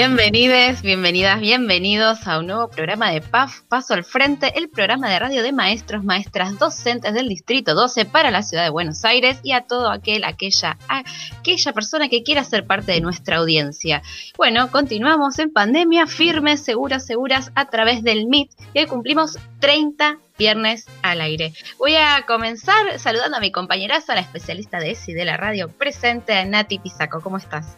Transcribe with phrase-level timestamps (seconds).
[0.00, 5.18] Bienvenides, bienvenidas, bienvenidos a un nuevo programa de PAF, Paso al Frente, el programa de
[5.18, 9.52] radio de maestros, maestras, docentes del Distrito 12 para la ciudad de Buenos Aires y
[9.52, 14.00] a todo aquel, aquella, aquella persona que quiera ser parte de nuestra audiencia.
[14.38, 20.16] Bueno, continuamos en pandemia, firmes, seguras, seguras, a través del MIT, y hoy cumplimos 30
[20.38, 21.52] viernes al aire.
[21.76, 26.42] Voy a comenzar saludando a mi compañeraza, la especialista de ESI de la radio presente,
[26.46, 27.20] Nati Pisaco.
[27.20, 27.76] ¿Cómo estás?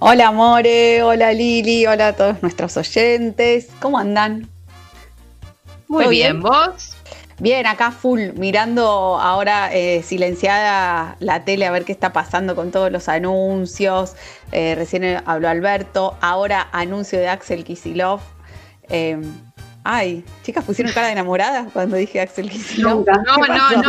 [0.00, 3.68] Hola More, hola Lili, hola a todos nuestros oyentes.
[3.80, 4.48] ¿Cómo andan?
[5.88, 6.40] Muy bien?
[6.40, 6.94] ¿vos?
[7.40, 12.70] Bien, acá full, mirando ahora eh, silenciada la tele a ver qué está pasando con
[12.70, 14.14] todos los anuncios.
[14.52, 18.20] Eh, recién habló Alberto, ahora anuncio de Axel Kisilov.
[18.88, 19.32] Em,
[19.82, 23.04] ay, chicas pusieron cara de enamorada cuando dije Axel Kisilov.
[23.04, 23.82] No, no,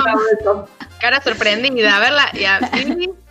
[0.44, 0.67] no.
[1.00, 1.97] Cara sorprendida.
[1.97, 2.59] A verla, y a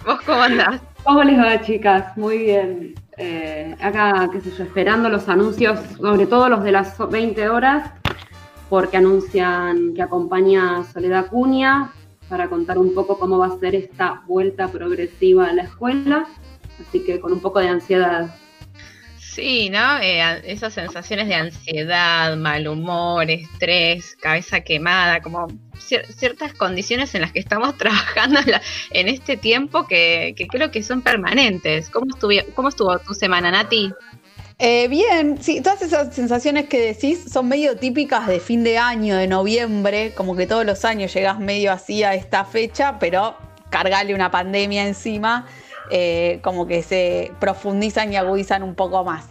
[0.06, 0.80] ¿vos cómo andás?
[1.08, 2.14] ¿Cómo les va, chicas?
[2.18, 2.94] Muy bien.
[3.16, 7.90] Eh, acá, qué sé yo, esperando los anuncios, sobre todo los de las 20 horas,
[8.68, 11.94] porque anuncian que acompaña Soledad Cuña
[12.28, 16.26] para contar un poco cómo va a ser esta vuelta progresiva a la escuela.
[16.78, 18.28] Así que con un poco de ansiedad.
[19.38, 20.00] Sí, ¿no?
[20.00, 25.46] Eh, esas sensaciones de ansiedad, mal humor, estrés, cabeza quemada, como
[25.78, 28.40] ciertas condiciones en las que estamos trabajando
[28.90, 31.88] en este tiempo que, creo que son permanentes.
[31.88, 32.06] ¿Cómo,
[32.56, 33.92] cómo estuvo tu semana, Nati?
[34.58, 39.14] Eh, bien, sí, todas esas sensaciones que decís son medio típicas de fin de año,
[39.14, 43.36] de noviembre, como que todos los años llegas medio así a esta fecha, pero
[43.70, 45.46] cargarle una pandemia encima,
[45.90, 49.26] eh, como que se profundizan y agudizan un poco más.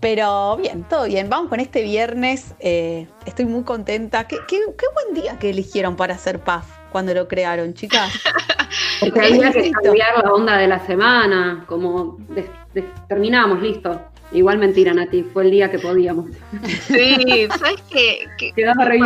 [0.00, 1.28] Pero bien, todo bien.
[1.28, 2.54] Vamos con este viernes.
[2.58, 4.26] Eh, estoy muy contenta.
[4.26, 8.12] ¿Qué, buen día que eligieron para hacer PAF cuando lo crearon, chicas.
[9.00, 12.18] Porque había que cambiar la onda de la semana, como
[13.08, 14.00] terminamos, listo.
[14.32, 16.30] Igual mentira, Nati, fue el día que podíamos.
[16.86, 18.24] Sí, ¿sabes qué?
[18.38, 18.98] Que, Quedaba re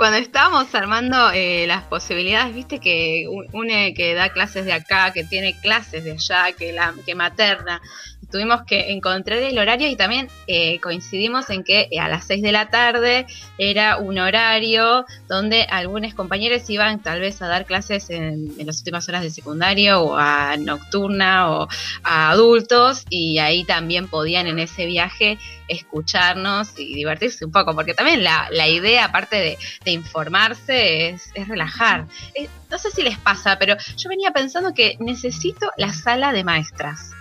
[0.00, 5.24] cuando estábamos armando eh, las posibilidades, viste que une que da clases de acá, que
[5.24, 7.82] tiene clases de allá, que la que materna,
[8.30, 12.52] tuvimos que encontrar el horario y también eh, coincidimos en que a las 6 de
[12.52, 13.26] la tarde
[13.58, 19.08] era un horario donde algunos compañeros iban tal vez a dar clases en, las últimas
[19.08, 21.68] horas de secundario o a nocturna o
[22.02, 27.94] a adultos y ahí también podían en ese viaje escucharnos y divertirse un poco, porque
[27.94, 32.06] también la, idea, aparte de, informarse, es, relajar.
[32.34, 36.44] Eh, no sé si les pasa, pero yo venía pensando que necesito la sala de
[36.44, 37.12] maestras.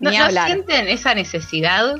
[0.00, 1.96] ¿No, sienten esa necesidad?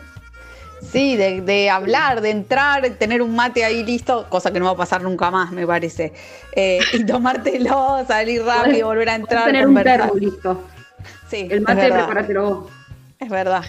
[0.81, 4.77] Sí, de, hablar, de entrar, tener un mate ahí listo, cosa que no va a
[4.77, 6.13] pasar nunca más, me parece.
[6.53, 9.47] Eh, y tomártelo, salir rápido, volver a entrar.
[9.47, 10.65] Tener un termo listo.
[11.29, 12.71] Sí, el mate, prepáratelo vos.
[13.19, 13.65] Es verdad.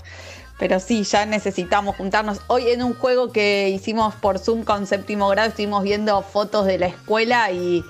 [0.60, 2.42] Pero sí, ya necesitamos juntarnos.
[2.48, 6.78] Hoy en un juego que hicimos por Zoom con séptimo grado, estuvimos viendo fotos de
[6.78, 7.84] la escuela y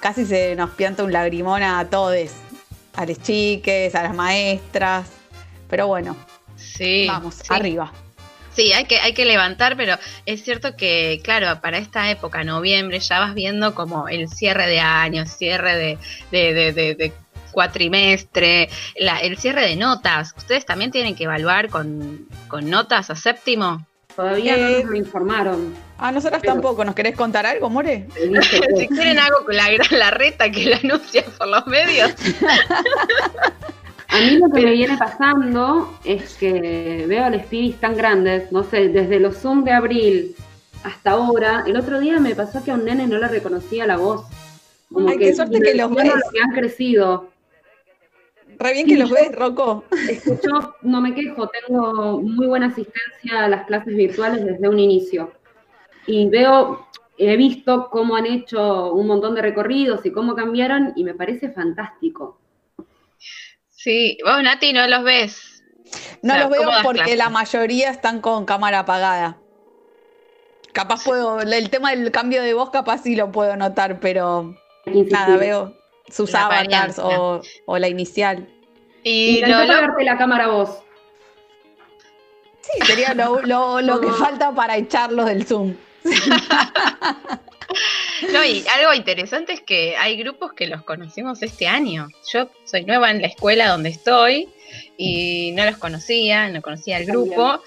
[0.00, 2.30] casi se nos pianta un lagrimón a todos.
[2.94, 5.06] A las chiques, a las maestras.
[5.68, 6.16] Pero bueno,
[6.56, 7.92] sí, vamos, arriba.
[8.56, 13.00] Sí, hay que, hay que levantar, pero es cierto que, claro, para esta época, noviembre,
[13.00, 15.98] ya vas viendo como el cierre de año, cierre de,
[16.30, 17.12] de, de,
[17.52, 20.32] cuatrimestre, el cierre de notas.
[20.38, 22.26] ¿Ustedes también tienen que evaluar con,
[22.62, 23.86] notas a séptimo?
[24.14, 25.74] Todavía no nos lo informaron.
[25.98, 26.82] A nosotras tampoco.
[26.82, 28.08] ¿Nos querés contar algo, More?
[28.78, 32.10] si quieren algo con la gran la reta que la anuncia por los medios.
[34.16, 38.50] A mí lo que me viene pasando es que veo a los pibis tan grandes,
[38.50, 40.34] no sé, desde los Zoom de abril
[40.84, 41.64] hasta ahora.
[41.66, 44.24] El otro día me pasó que a un nene no le reconocía la voz.
[44.90, 46.14] Como Ay, que qué suerte que los ves.
[46.32, 47.28] que han crecido.
[48.58, 49.84] Re bien que los ves, Rocco.
[50.08, 55.32] Escucho, no me quejo, tengo muy buena asistencia a las clases virtuales desde un inicio.
[56.06, 56.86] Y veo,
[57.18, 61.50] he visto cómo han hecho un montón de recorridos y cómo cambiaron y me parece
[61.50, 62.38] fantástico.
[63.86, 65.62] Sí, vos Nati no los ves.
[66.20, 69.38] No los veo porque la mayoría están con cámara apagada.
[70.72, 74.56] Capaz puedo, el tema del cambio de voz capaz sí lo puedo notar, pero
[74.86, 75.76] nada, veo
[76.10, 77.40] sus avatars o,
[77.78, 78.48] la inicial.
[79.04, 80.82] Y no apagarte la cámara vos.
[82.62, 83.40] Sí, sería lo,
[83.82, 85.76] lo que falta para echarlos del Zoom.
[88.32, 92.08] No, y algo interesante es que hay grupos que los conocimos este año.
[92.32, 94.48] Yo soy nueva en la escuela donde estoy
[94.96, 97.62] y no los conocía, no conocía el grupo.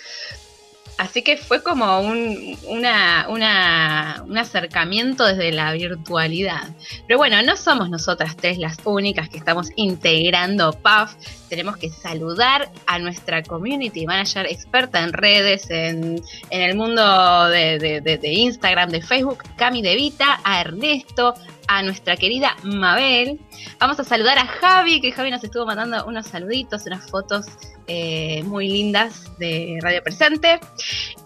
[0.99, 6.75] Así que fue como un, un acercamiento desde la virtualidad.
[7.07, 11.15] Pero bueno, no somos nosotras tres las únicas que estamos integrando PAF.
[11.47, 18.33] Tenemos que saludar a nuestra community manager experta en redes, en, el mundo de, de,
[18.33, 21.33] Instagram, de Facebook, Cami De Vita, a Ernesto,
[21.69, 23.39] a nuestra querida Mabel.
[23.79, 27.45] Vamos a saludar a Javi, que Javi nos estuvo mandando unos saluditos, unas fotos
[27.85, 30.59] eh, muy lindas de Radio Presente.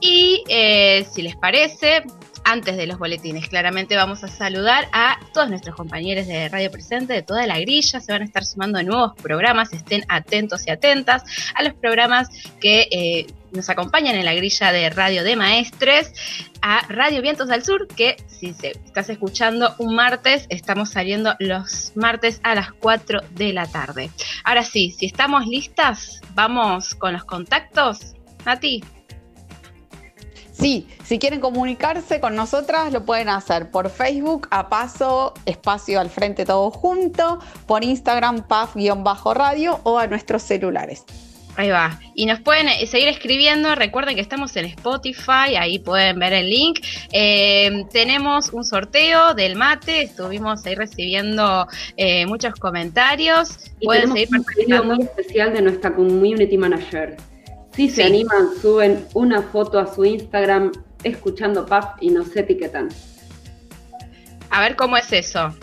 [0.01, 2.04] Y eh, si les parece,
[2.44, 7.13] antes de los boletines, claramente vamos a saludar a todos nuestros compañeros de Radio Presente,
[7.13, 11.24] de toda la grilla, se van a estar sumando nuevos programas, estén atentos y atentas
[11.56, 12.30] a los programas
[12.60, 16.13] que eh, nos acompañan en la grilla de Radio de Maestres,
[16.62, 21.92] a Radio Vientos del Sur, que si se, estás escuchando un martes, estamos saliendo los
[21.95, 24.10] martes a las 4 de la tarde.
[24.44, 28.16] Ahora sí, si estamos listas, vamos con los contactos.
[28.45, 28.84] Nati.
[30.53, 36.09] Sí, si quieren comunicarse con nosotras, lo pueden hacer por Facebook, a paso, espacio al
[36.09, 41.03] frente todo junto, por Instagram, paf-radio o a nuestros celulares.
[41.55, 42.00] Ahí va.
[42.15, 43.75] Y nos pueden eh, seguir escribiendo.
[43.75, 46.79] Recuerden que estamos en Spotify, ahí pueden ver el link.
[47.11, 50.01] Eh, tenemos un sorteo del mate.
[50.01, 53.71] Estuvimos ahí recibiendo eh, muchos comentarios.
[53.79, 57.17] Y pueden seguir un pedido muy especial de nuestra community manager.
[57.75, 60.71] Si se animan, suben una foto a su Instagram
[61.03, 62.89] escuchando PAF y nos etiquetan.
[64.51, 65.53] A ver cómo es eso.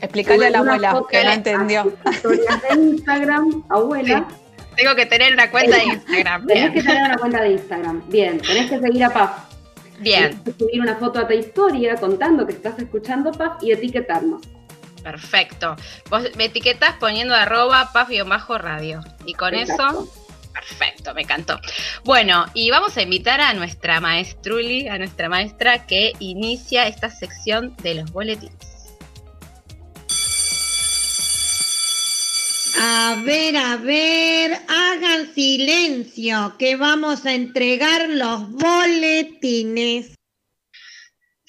[0.00, 1.92] Explicarle a la abuela que no entendió.
[2.10, 4.28] Historias de Instagram, abuela.
[4.76, 6.46] Tengo que tener una cuenta de Instagram.
[6.46, 8.02] Tenés que tener una cuenta de Instagram.
[8.08, 9.30] Bien, tenés que seguir a Paf.
[9.98, 10.30] Bien.
[10.30, 14.42] Tenés que subir una foto a tu historia contando que estás escuchando Paf y etiquetarnos.
[15.02, 15.76] Perfecto.
[16.08, 19.00] Vos me etiquetas poniendo arroba paf-radio.
[19.26, 20.08] Y con eso
[20.52, 21.60] Perfecto, me encantó.
[22.04, 27.76] Bueno, y vamos a invitar a nuestra maestruli, a nuestra maestra que inicia esta sección
[27.82, 28.70] de los boletines.
[32.82, 40.19] A ver, a ver, hagan silencio, que vamos a entregar los boletines.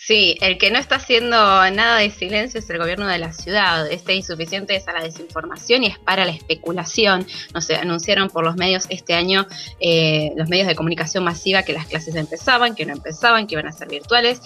[0.04, 3.86] Sí, el que no está haciendo nada de silencio es el gobierno de la ciudad.
[3.86, 7.28] Este insuficiente es a la desinformación y es para la especulación.
[7.54, 9.46] No se anunciaron por los medios este año,
[9.80, 13.68] eh, los medios de comunicación masiva, que las clases empezaban, que no empezaban, que iban
[13.68, 14.42] a ser virtuales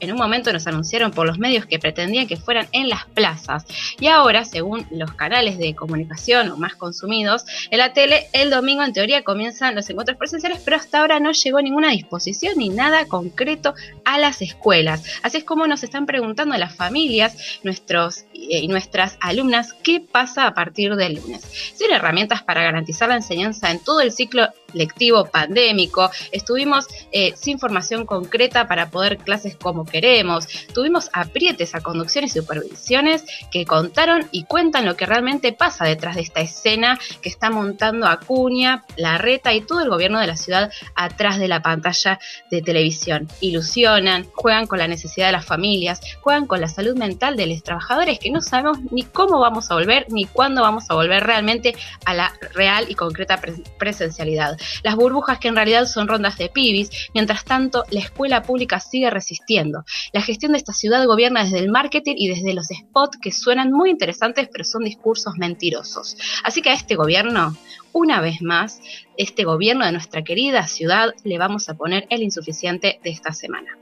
[0.00, 3.64] en un momento nos anunciaron por los medios que pretendían que fueran en las plazas.
[3.98, 8.92] Y ahora, según los canales de comunicación más consumidos, en la tele, el domingo en
[8.92, 13.74] teoría comienzan los encuentros presenciales, pero hasta ahora no llegó ninguna disposición ni nada concreto
[14.04, 15.04] a las escuelas.
[15.22, 20.54] Así es como nos están preguntando las familias, nuestros y nuestras alumnas, qué pasa a
[20.54, 21.42] partir del lunes.
[21.74, 27.58] Sin herramientas para garantizar la enseñanza en todo el ciclo lectivo pandémico, estuvimos eh, sin
[27.58, 34.28] formación concreta para poder clases como queremos, tuvimos aprietes a conducciones y supervisiones que contaron
[34.32, 39.54] y cuentan lo que realmente pasa detrás de esta escena que está montando Acuña, Larreta
[39.54, 42.18] y todo el gobierno de la ciudad atrás de la pantalla
[42.50, 43.28] de televisión.
[43.40, 47.62] Ilusionan, juegan con la necesidad de las familias, juegan con la salud mental de los
[47.62, 51.74] trabajadores que no sabemos ni cómo vamos a volver ni cuándo vamos a volver realmente
[52.04, 53.40] a la real y concreta
[53.78, 54.58] presencialidad.
[54.82, 59.10] Las burbujas que en realidad son rondas de pibis, mientras tanto la escuela pública sigue
[59.10, 59.84] resistiendo.
[60.12, 63.72] La gestión de esta ciudad gobierna desde el marketing y desde los spots que suenan
[63.72, 66.16] muy interesantes pero son discursos mentirosos.
[66.44, 67.56] Así que a este gobierno,
[67.92, 68.80] una vez más,
[69.16, 73.78] este gobierno de nuestra querida ciudad le vamos a poner el insuficiente de esta semana.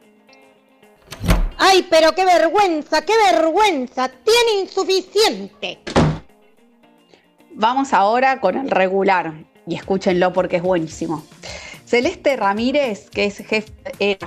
[1.66, 4.10] ¡Ay, pero qué vergüenza, qué vergüenza!
[4.10, 5.78] ¡Tiene insuficiente!
[7.54, 9.32] Vamos ahora con el regular
[9.66, 11.24] y escúchenlo porque es buenísimo.
[11.86, 13.42] Celeste Ramírez, que es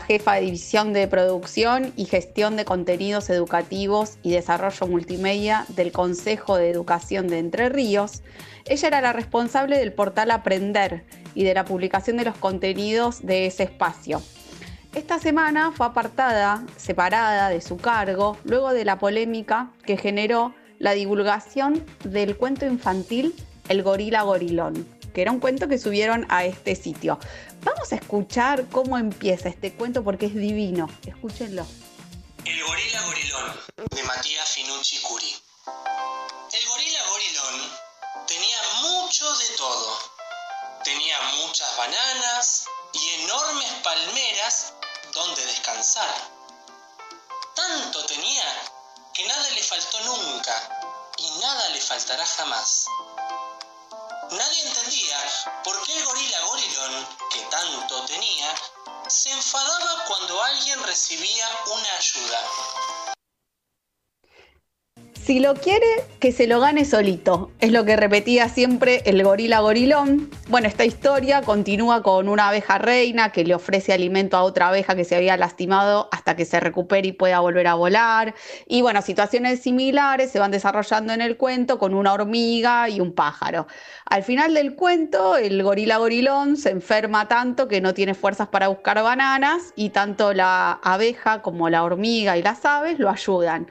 [0.08, 6.58] jefa de división de producción y gestión de contenidos educativos y desarrollo multimedia del Consejo
[6.58, 8.24] de Educación de Entre Ríos,
[8.66, 13.46] ella era la responsable del portal Aprender y de la publicación de los contenidos de
[13.46, 14.24] ese espacio.
[14.98, 20.94] Esta semana fue apartada, separada de su cargo, luego de la polémica que generó la
[20.94, 23.36] divulgación del cuento infantil
[23.70, 24.74] El gorila gorilón
[25.14, 27.20] que era un cuento que subieron a este sitio.
[27.62, 30.88] Vamos a escuchar cómo empieza este cuento porque es divino.
[31.06, 31.66] Escúchenlo.
[32.44, 33.52] El gorila gorilón
[33.92, 35.36] de Matías Finucci Curi.
[36.54, 37.72] El gorila gorilón
[38.28, 39.98] tenía mucho de todo.
[40.84, 44.74] Tenía muchas bananas y enormes palmeras
[45.12, 46.16] donde descansar.
[47.56, 48.72] Tanto tenía
[49.14, 50.70] que nada le faltó nunca
[51.18, 52.86] y nada le faltará jamás.
[54.30, 55.18] Nadie entendía
[55.64, 58.54] por qué el gorila gorilón, que tanto tenía,
[59.08, 63.17] se enfadaba cuando alguien recibía una ayuda.
[65.28, 65.86] Si lo quiere,
[66.22, 67.52] que se lo gane solito.
[67.60, 70.30] Es lo que repetía siempre el gorila gorilón.
[70.48, 74.96] Bueno, esta historia continúa con una abeja reina que le ofrece alimento a otra abeja
[74.96, 78.36] que se había lastimado hasta que se recupere y pueda volver a volar.
[78.68, 83.12] Y bueno, situaciones similares se van desarrollando en el cuento con una hormiga y un
[83.12, 83.68] pájaro.
[84.06, 88.70] Al final del cuento, el gorila gorilón se enferma tanto que no tiene fuerzas para
[88.70, 93.68] buscar bananas y tanto la abeja como la hormiga y las aves lo ayudan.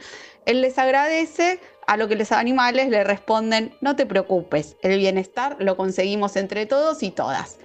[0.47, 5.57] Él les agradece, a lo que los animales le responden, no te preocupes, el bienestar
[5.61, 7.59] lo conseguimos entre todos y todas.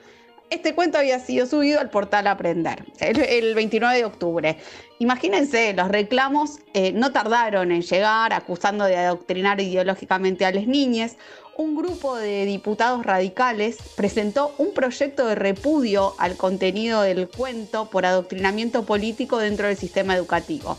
[0.52, 4.58] Este cuento había sido subido al portal Aprender el, 29 de octubre.
[5.00, 11.16] Imagínense, los reclamos eh, no tardaron en llegar acusando de adoctrinar ideológicamente a las niñas.
[11.56, 18.06] Un grupo de diputados radicales presentó un proyecto de repudio al contenido del cuento por
[18.06, 20.78] adoctrinamiento político dentro del sistema educativo.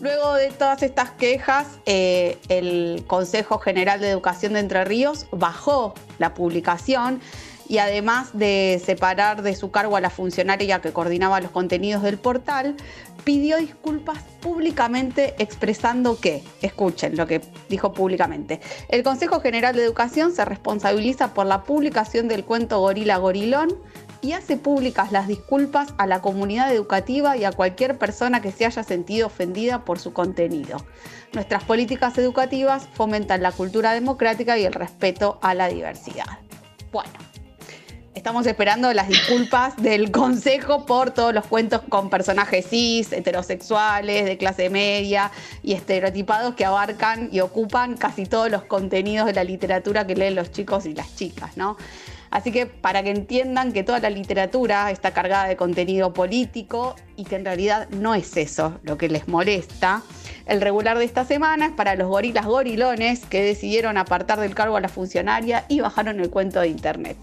[0.00, 5.94] Luego de todas estas quejas, eh, el Consejo General de Educación de Entre Ríos bajó
[6.18, 7.20] la publicación
[7.68, 12.18] y además de separar de su cargo a la funcionaria que coordinaba los contenidos del
[12.18, 12.76] portal,
[13.24, 20.32] pidió disculpas públicamente expresando que, escuchen lo que dijo públicamente, el Consejo General de Educación
[20.32, 23.76] se responsabiliza por la publicación del cuento Gorila Gorilón
[24.22, 28.66] y hace públicas las disculpas a la comunidad educativa y a cualquier persona que se
[28.66, 30.84] haya sentido ofendida por su contenido.
[31.32, 36.26] Nuestras políticas educativas fomentan la cultura democrática y el respeto a la diversidad.
[36.92, 37.12] Bueno,
[38.14, 44.36] estamos esperando las disculpas del Consejo por todos los cuentos con personajes cis, heterosexuales, de
[44.36, 45.30] clase media
[45.62, 50.34] y estereotipados que abarcan y ocupan casi todos los contenidos de la literatura que leen
[50.34, 51.76] los chicos y las chicas, ¿no?
[52.30, 57.24] Así que para que entiendan que toda la literatura está cargada de contenido político y
[57.24, 60.02] que en realidad no es eso lo que les molesta,
[60.46, 64.76] el regular de esta semana es para los gorilas gorilones que decidieron apartar del cargo
[64.76, 67.16] a la funcionaria y bajaron el cuento de internet.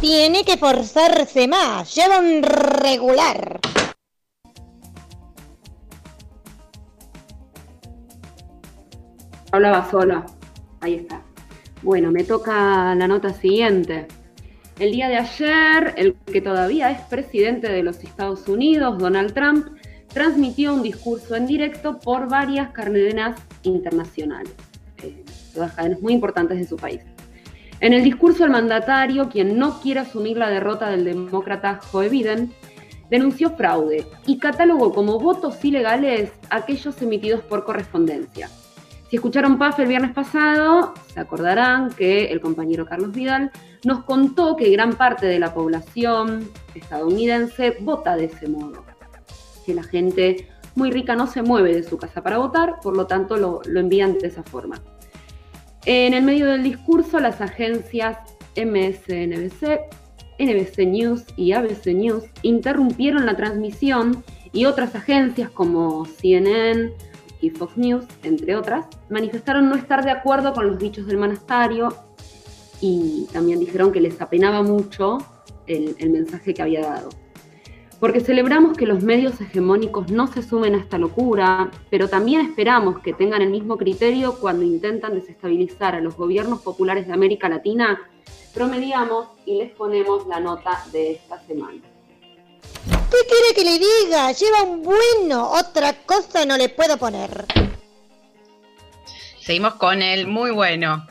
[0.00, 3.60] Tiene que forzarse más, lleva un regular.
[9.52, 10.26] Hablaba sola,
[10.80, 11.25] ahí está.
[11.86, 14.08] Bueno, me toca la nota siguiente.
[14.76, 19.68] El día de ayer, el que todavía es presidente de los Estados Unidos, Donald Trump,
[20.08, 24.52] transmitió un discurso en directo por varias cadenas internacionales,
[25.00, 25.24] eh,
[25.54, 27.02] todas cadenas muy importantes de su país.
[27.78, 32.52] En el discurso, el mandatario, quien no quiere asumir la derrota del demócrata Joe Biden,
[33.10, 38.50] denunció fraude y catalogó como votos ilegales aquellos emitidos por correspondencia.
[39.08, 43.52] Si escucharon PAF el viernes pasado, se acordarán que el compañero Carlos Vidal
[43.84, 48.84] nos contó que gran parte de la población estadounidense vota de ese modo.
[49.64, 53.06] Que la gente muy rica no se mueve de su casa para votar, por lo
[53.06, 54.82] tanto lo, lo envían de esa forma.
[55.84, 58.18] En el medio del discurso, las agencias
[58.56, 59.82] MSNBC,
[60.38, 66.92] NBC News y ABC News interrumpieron la transmisión y otras agencias como CNN,
[67.50, 71.94] Fox News, entre otras, manifestaron no estar de acuerdo con los dichos del monasterio
[72.80, 75.18] y también dijeron que les apenaba mucho
[75.66, 77.10] el, mensaje que había dado.
[77.98, 83.00] Porque celebramos que los medios hegemónicos no se sumen a esta locura, pero también esperamos
[83.00, 87.98] que tengan el mismo criterio cuando intentan desestabilizar a los gobiernos populares de América Latina,
[88.52, 91.80] promediamos y les ponemos la nota de esta semana.
[93.10, 94.32] ¿Qué quiere que le diga?
[94.32, 95.50] Lleva un bueno.
[95.50, 97.46] Otra cosa no le puedo poner.
[99.40, 101.06] Seguimos con el muy bueno.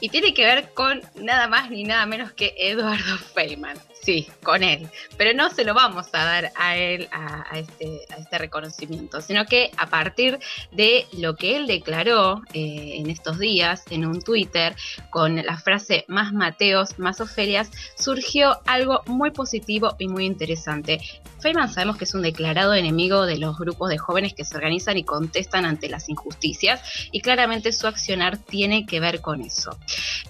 [0.00, 3.76] Y tiene que ver con nada más ni nada menos que Eduardo Feynman.
[4.02, 4.88] Sí, con él.
[5.18, 9.70] Pero no se lo vamos a dar a él, a, este, este, reconocimiento, sino que
[9.76, 10.38] a partir
[10.72, 14.74] de lo que él declaró eh, en estos días en un Twitter
[15.10, 21.00] con la frase más Mateos, más Ofelias, surgió algo muy positivo y muy interesante.
[21.40, 24.98] Feynman sabemos que es un declarado enemigo de los grupos de jóvenes que se organizan
[24.98, 29.78] y contestan ante las injusticias y claramente su accionar tiene que ver con eso.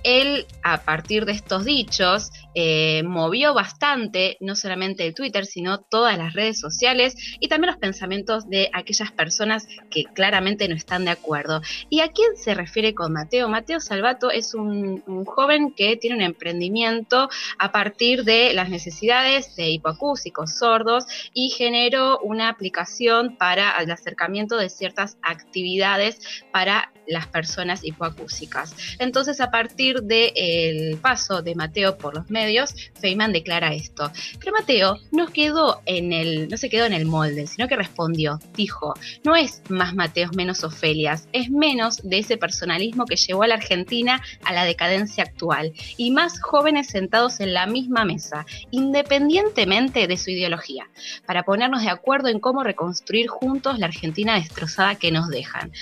[0.03, 6.19] Él, a partir de estos dichos, eh, movió bastante, no solamente el Twitter, sino todas
[6.19, 11.13] las redes sociales y también los pensamientos de aquellas personas que claramente no están de
[11.13, 11.61] acuerdo.
[11.89, 13.49] ¿Y a quién se refiere con Mateo?
[13.49, 17.29] Mateo Salvato es un, joven que tiene un emprendimiento
[17.59, 21.05] a partir de las necesidades de hipoacúsicos sordos
[21.35, 26.19] y generó una aplicación para el acercamiento de ciertas actividades
[26.53, 28.75] para las personas hipoacúsicas.
[28.99, 34.11] Entonces, a partir del paso de Mateo por los medios, Feynman declara esto.
[34.39, 38.39] Pero Mateo no quedó en el, no se quedó en el molde, sino que respondió,
[38.55, 43.49] dijo, no es más Mateos menos Ofelias, es menos de ese personalismo que llevó a
[43.49, 50.07] la Argentina a la decadencia actual y más jóvenes sentados en la misma mesa, independientemente
[50.07, 50.89] de su ideología,
[51.27, 55.73] para ponernos de acuerdo en cómo reconstruir juntos la Argentina destrozada que nos dejan.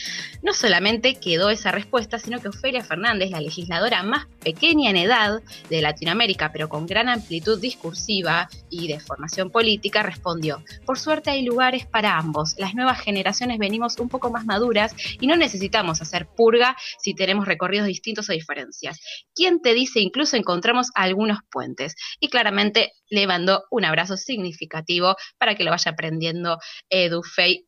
[0.42, 5.40] No solamente quedó esa respuesta, sino que Ofelia Fernández, la legisladora más pequeña en edad
[5.68, 11.44] de Latinoamérica, pero con gran amplitud discursiva y de formación política, respondió, por suerte hay
[11.44, 16.26] lugares para ambos, las nuevas generaciones venimos un poco más maduras y no necesitamos hacer
[16.26, 19.00] purga si tenemos recorridos distintos o diferencias.
[19.34, 21.94] ¿Quién te dice incluso encontramos algunos puentes?
[22.20, 26.58] Y claramente le mandó un abrazo significativo para que lo vaya aprendiendo
[26.90, 27.67] Edufei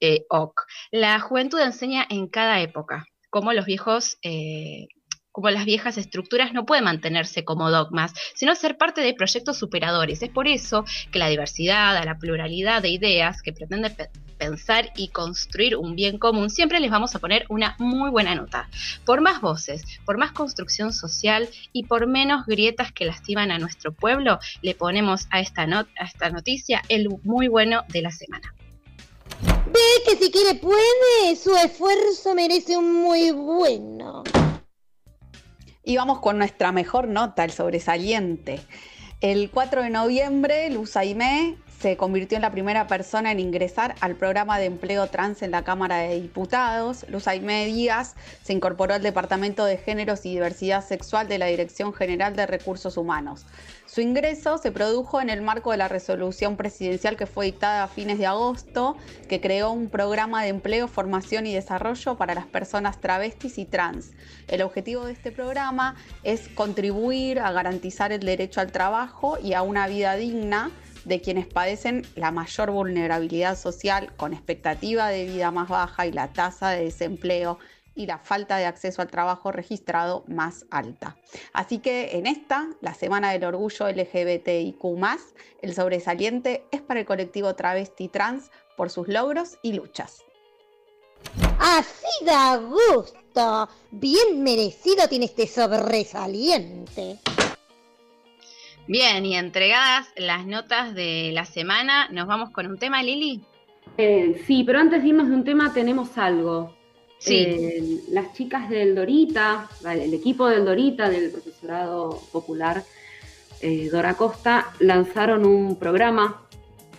[0.00, 0.26] eh.
[0.90, 4.88] La juventud enseña en cada época, como los viejos eh,
[5.36, 10.22] como las viejas estructuras no pueden mantenerse como dogmas, sino ser parte de proyectos superadores.
[10.22, 13.94] Es por eso que la diversidad, la pluralidad de ideas que pretende
[14.38, 18.70] pensar y construir un bien común, siempre les vamos a poner una muy buena nota.
[19.04, 23.92] Por más voces, por más construcción social y por menos grietas que lastiman a nuestro
[23.92, 28.54] pueblo, le ponemos a esta, a esta noticia el muy bueno de la semana.
[29.42, 34.22] Ve que si quiere puede, su esfuerzo merece un muy bueno.
[35.84, 38.60] Y vamos con nuestra mejor nota, el sobresaliente.
[39.20, 44.14] El 4 de noviembre, Luz Aimé se convirtió en la primera persona en ingresar al
[44.14, 47.04] programa de empleo trans en la Cámara de Diputados.
[47.08, 51.92] Luz Aimé Díaz se incorporó al Departamento de Géneros y Diversidad Sexual de la Dirección
[51.92, 53.44] General de Recursos Humanos.
[53.84, 57.88] Su ingreso se produjo en el marco de la resolución presidencial que fue dictada a
[57.88, 58.96] fines de agosto,
[59.28, 64.12] que creó un programa de empleo, formación y desarrollo para las personas travestis y trans.
[64.48, 69.62] El objetivo de este programa es contribuir a garantizar el derecho al trabajo y a
[69.62, 70.70] una vida digna
[71.06, 76.32] de quienes padecen la mayor vulnerabilidad social con expectativa de vida más baja y la
[76.32, 77.58] tasa de desempleo
[77.94, 81.16] y la falta de acceso al trabajo registrado más alta.
[81.52, 84.84] Así que en esta, la Semana del Orgullo LGBTIQ,
[85.62, 90.24] el sobresaliente es para el colectivo travesti trans por sus logros y luchas.
[91.60, 93.68] Así da gusto.
[93.92, 97.20] Bien merecido tiene este sobresaliente.
[98.88, 103.42] Bien, y entregadas las notas de la semana, ¿nos vamos con un tema, Lili?
[103.98, 106.76] Eh, sí, pero antes de irnos de un tema tenemos algo.
[107.18, 107.38] Sí.
[107.38, 112.84] Eh, las chicas del Dorita, el equipo del Dorita, del profesorado popular
[113.60, 116.42] eh, Dora Costa, lanzaron un programa,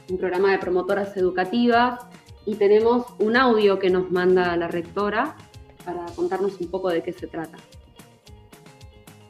[0.10, 2.02] un programa de promotoras educativas,
[2.46, 5.38] y tenemos un audio que nos manda la rectora
[5.86, 7.58] para contarnos un poco de qué se trata.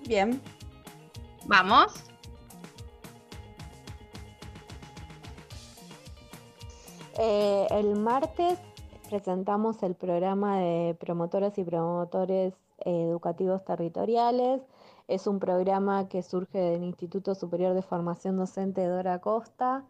[0.07, 0.41] Bien.
[1.45, 2.06] Vamos.
[7.19, 8.59] Eh, el martes
[9.09, 12.53] presentamos el programa de promotoras y promotores
[12.85, 14.61] educativos territoriales.
[15.07, 19.83] Es un programa que surge del Instituto Superior de Formación Docente Dora Costa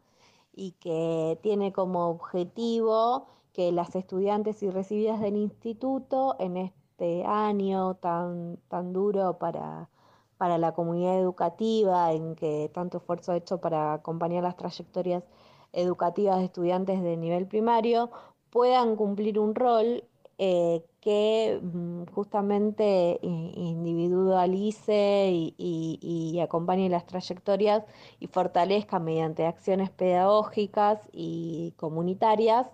[0.53, 7.95] y que tiene como objetivo que las estudiantes y recibidas del instituto en este año
[7.95, 9.89] tan, tan duro para,
[10.37, 15.23] para la comunidad educativa, en que tanto esfuerzo ha hecho para acompañar las trayectorias
[15.73, 18.11] educativas de estudiantes de nivel primario,
[18.49, 20.03] puedan cumplir un rol
[20.39, 27.83] eh, que mm, justamente individualice y, acompañe las trayectorias
[28.19, 32.67] y fortalezca mediante acciones pedagógicas y comunitarias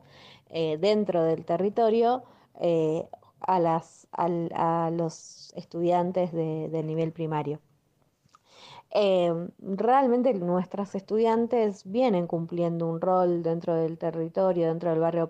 [0.49, 2.23] eh, dentro del territorio
[2.59, 3.07] eh,
[3.41, 7.59] a, los estudiantes de nivel primario.
[8.95, 15.29] Em, realmente nuestras estudiantes vienen cumpliendo un rol dentro del territorio, dentro del barrio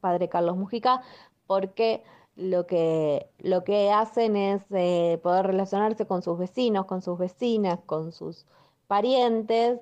[0.00, 1.02] Padre Carlos Mujica,
[1.46, 2.02] porque
[2.34, 7.78] lo que, lo que hacen es eh, poder relacionarse con sus vecinos, con sus vecinas,
[7.86, 8.46] con sus
[8.88, 9.78] parientes,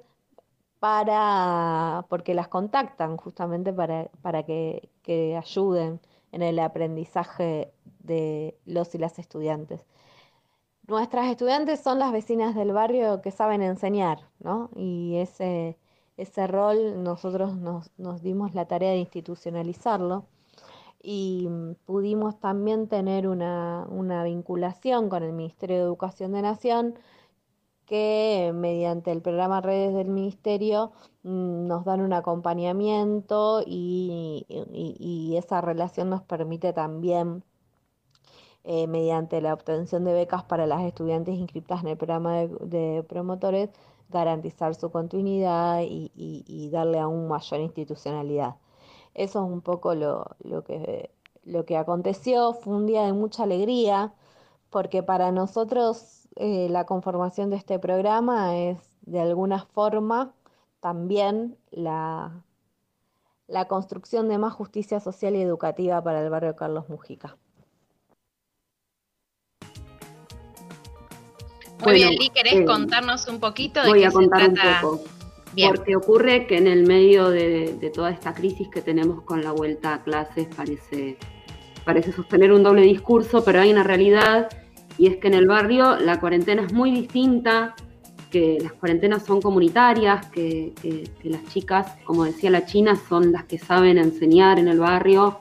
[0.78, 6.00] para, porque las contactan justamente para, para que, que ayuden
[6.32, 9.80] en el aprendizaje de los y las estudiantes.
[10.88, 14.70] Nuestras estudiantes son las vecinas del barrio que saben enseñar, ¿no?
[14.74, 15.76] Y ese,
[16.16, 20.24] ese rol nosotros nos, dimos la tarea de institucionalizarlo
[21.02, 23.86] y mm, pudimos también tener una,
[24.24, 26.94] vinculación con el Ministerio de Educación de Nación
[27.84, 35.60] que mediante el programa Redes del Ministerio mm, nos dan un acompañamiento y, y esa
[35.60, 37.44] relación nos permite también
[38.70, 43.70] eh, mediante la obtención de becas para las estudiantes inscritas en el programa de, promotores,
[44.10, 48.56] garantizar su continuidad y, darle aún mayor institucionalidad.
[49.14, 51.10] Eso es un poco lo, que,
[51.44, 54.12] lo que aconteció, fue un día de mucha alegría,
[54.68, 60.34] porque para nosotros eh, la conformación de este programa es de alguna forma
[60.80, 62.44] también la,
[63.46, 67.38] la construcción de más justicia social y educativa para el barrio Carlos Mujica.
[71.84, 75.04] Muy bien, Lee, ¿querés eh, contarnos un poquito de voy a contar un poco.
[75.66, 79.94] Porque ocurre que en el medio de, toda esta crisis que tenemos con la vuelta
[79.94, 81.16] a clases parece,
[81.84, 84.48] parece sostener un doble discurso, pero hay una realidad
[84.98, 87.74] y es que en el barrio la cuarentena es muy distinta,
[88.30, 90.74] que las cuarentenas son comunitarias, que,
[91.22, 95.38] las chicas, como decía la China, son las que saben enseñar en el barrio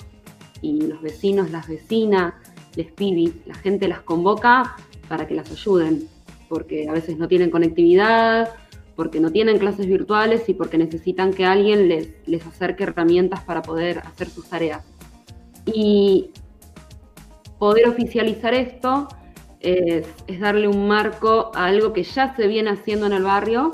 [0.61, 2.33] y los vecinos, las vecinas,
[2.75, 4.75] les pibis, la gente las convoca
[5.09, 6.07] para que las ayuden
[6.49, 8.49] porque a veces no tienen conectividad,
[8.95, 13.61] porque no tienen clases virtuales y porque necesitan que alguien les, les acerque herramientas para
[13.61, 14.83] poder hacer sus tareas.
[15.65, 16.31] Y
[17.59, 19.07] poder oficializar esto
[19.59, 20.05] es,
[20.39, 23.71] darle un marco a algo que ya se viene haciendo en el barrio.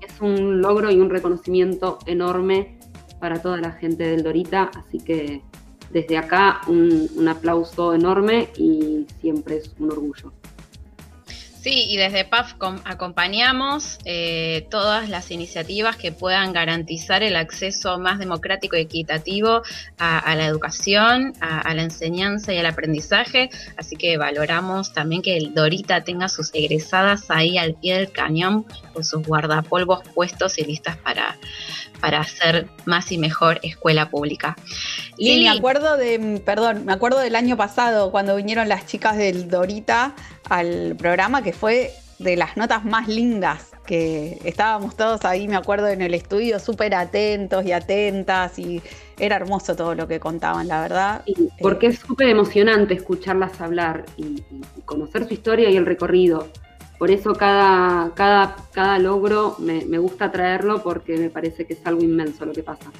[0.00, 2.78] Es un logro y un reconocimiento enorme
[3.20, 5.42] para toda la gente del Dorita, así que
[5.90, 10.32] desde acá un aplauso enorme y siempre es un orgullo.
[11.64, 18.18] Sí, y desde PAF acompañamos eh, todas las iniciativas que puedan garantizar el acceso más
[18.18, 19.62] democrático y equitativo
[19.96, 23.48] a, la educación, a, la enseñanza y al aprendizaje.
[23.78, 28.66] Así que valoramos también que el Dorita tenga sus egresadas ahí al pie del cañón
[28.92, 31.38] con sus guardapolvos puestos y listas para,
[31.98, 34.54] para hacer más y mejor escuela pública.
[35.16, 39.48] Sí, me acuerdo de, perdón, me acuerdo del año pasado cuando vinieron las chicas del
[39.48, 40.14] Dorita
[40.48, 45.88] al programa que fue de las notas más lindas que estábamos todos ahí, me acuerdo,
[45.88, 48.82] en el estudio súper atentos y atentas y
[49.18, 51.24] era hermoso todo lo que contaban, la verdad.
[51.60, 54.42] porque es súper emocionante escucharlas hablar y,
[54.84, 56.48] conocer su historia y el recorrido.
[56.98, 61.80] Por eso cada, cada, cada logro me, me gusta traerlo porque me parece que es
[61.84, 62.90] algo inmenso lo que pasa.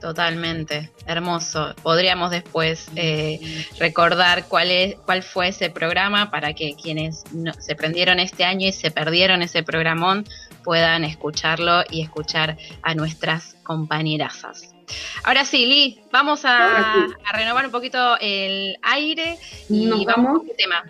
[0.00, 1.74] Totalmente, hermoso.
[1.82, 7.24] Podríamos después eh, recordar cuál, es, cuál fue ese programa para que quienes
[7.58, 10.26] se prendieron este año y se perdieron ese programón
[10.64, 14.74] puedan escucharlo y escuchar a nuestras compañerazas.
[15.22, 20.84] Ahora sí, Lee, vamos a, renovar un poquito el aire y vamos, vamos con tema.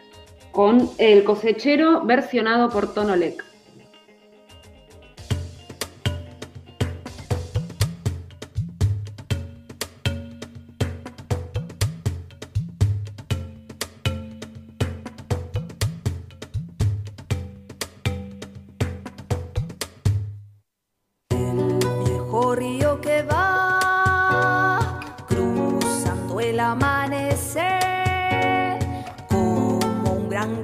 [0.52, 3.49] Con el cosechero versionado por Tonolec.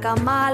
[0.07, 0.46] Malo tal,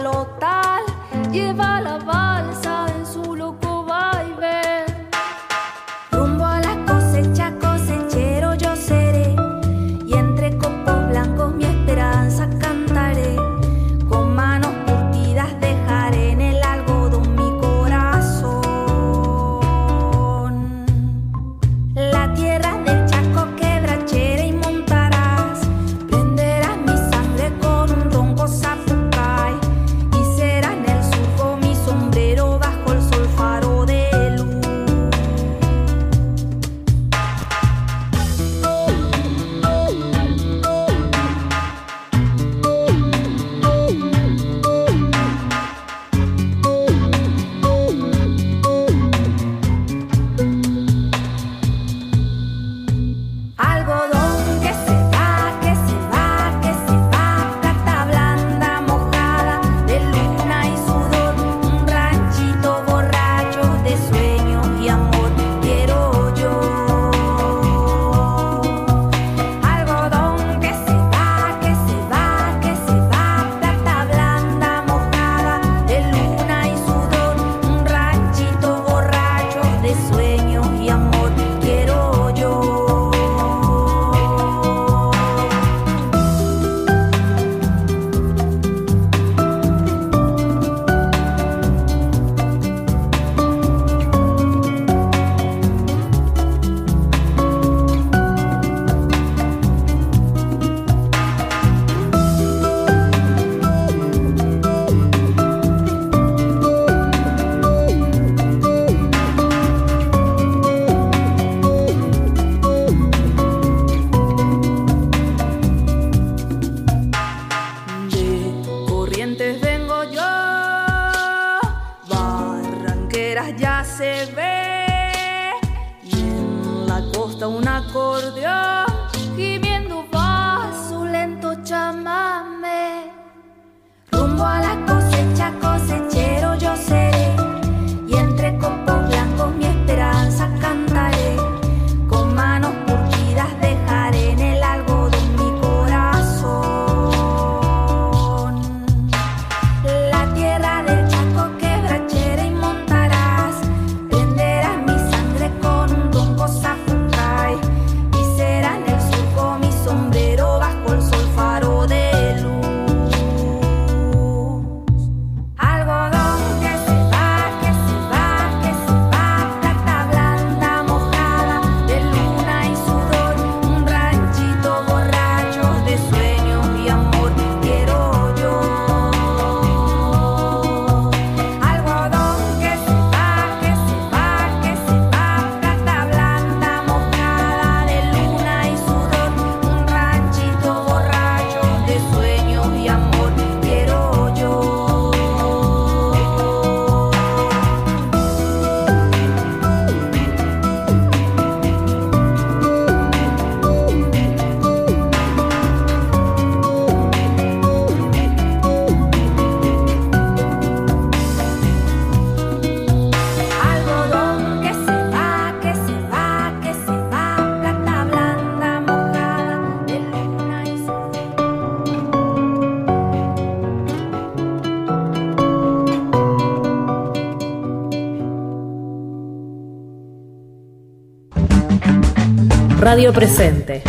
[232.83, 233.81] Radio Presente.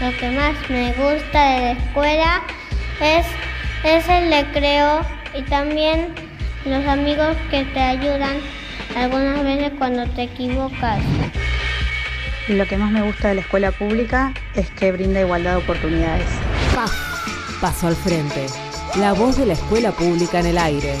[0.00, 2.42] Lo que más me gusta de la escuela
[3.00, 3.24] es,
[3.84, 6.12] es el recreo y también
[6.64, 8.38] los amigos que te ayudan
[8.96, 10.98] algunas veces cuando te equivocas.
[12.48, 16.26] Lo que más me gusta de la escuela pública es que brinda igualdad de oportunidades.
[17.60, 18.46] Paso al frente.
[18.96, 20.96] La voz de la escuela pública en el aire.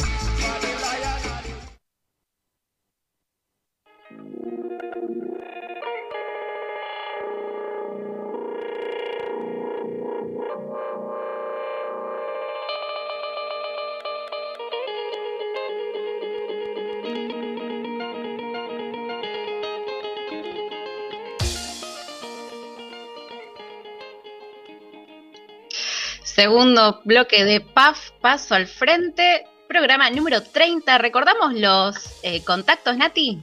[26.44, 30.98] Segundo bloque de PAF, paso al frente, programa número 30.
[30.98, 33.42] ¿Recordamos los eh, contactos, Nati?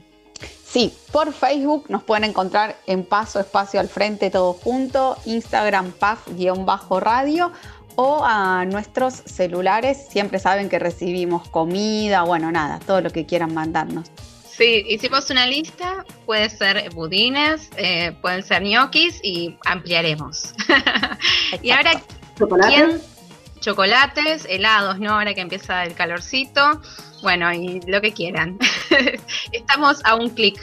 [0.64, 7.50] Sí, por Facebook nos pueden encontrar en Paso Espacio al Frente todo junto, Instagram PAF-radio
[7.96, 10.06] o a nuestros celulares.
[10.08, 14.12] Siempre saben que recibimos comida, bueno, nada, todo lo que quieran mandarnos.
[14.48, 20.54] Sí, hicimos una lista, puede ser budines, eh, pueden ser ñoquis y ampliaremos.
[21.62, 22.00] y ahora,
[22.68, 23.00] ¿quién?
[23.60, 25.12] Chocolates, helados, ¿no?
[25.12, 26.80] Ahora que empieza el calorcito.
[27.22, 28.58] Bueno, y lo que quieran.
[29.52, 30.58] Estamos a un clic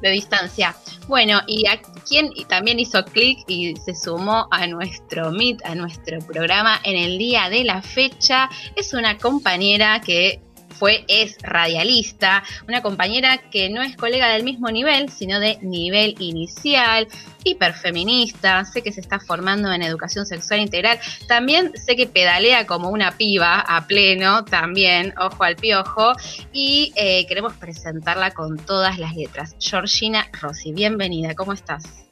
[0.00, 0.76] de distancia.
[1.08, 6.18] Bueno, y a quien también hizo clic y se sumó a nuestro Meet, a nuestro
[6.20, 10.45] programa en el día de la fecha, es una compañera que
[10.78, 16.14] fue, es radialista, una compañera que no es colega del mismo nivel, sino de nivel
[16.18, 17.08] inicial,
[17.44, 22.90] hiperfeminista, sé que se está formando en educación sexual integral, también sé que pedalea como
[22.90, 26.12] una piba a pleno, también, ojo al piojo,
[26.52, 29.56] y eh, queremos presentarla con todas las letras.
[29.60, 32.06] Georgina Rossi, bienvenida, ¿cómo estás?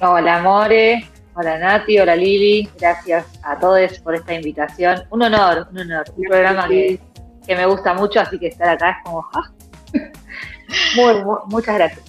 [0.00, 1.06] Hola, More.
[1.38, 1.98] Hola, Nati.
[1.98, 2.68] Hola, Lili.
[2.78, 5.04] Gracias a todos por esta invitación.
[5.10, 6.04] Un honor, un honor.
[6.16, 6.98] Un programa que,
[7.46, 9.26] que me gusta mucho, así que estar acá es como...
[9.32, 9.50] ¡ah!
[10.96, 11.14] Muy,
[11.46, 12.02] muchas gracias.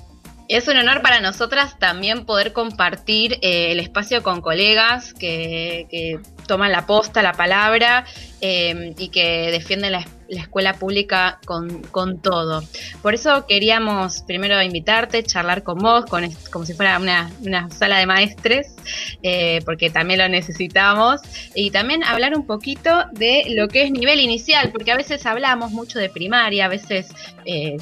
[0.50, 6.20] Es un honor para nosotras también poder compartir eh, el espacio con colegas que, que
[6.48, 8.06] toman la posta, la palabra
[8.40, 12.64] eh, y que defienden la, la escuela pública con, con todo.
[13.02, 18.00] Por eso queríamos primero invitarte, charlar con vos, con, como si fuera una, una sala
[18.00, 18.76] de maestres,
[19.24, 21.22] eh, porque también lo necesitamos,
[21.56, 25.72] y también hablar un poquito de lo que es nivel inicial, porque a veces hablamos
[25.72, 27.08] mucho de primaria, a veces...
[27.46, 27.78] eh,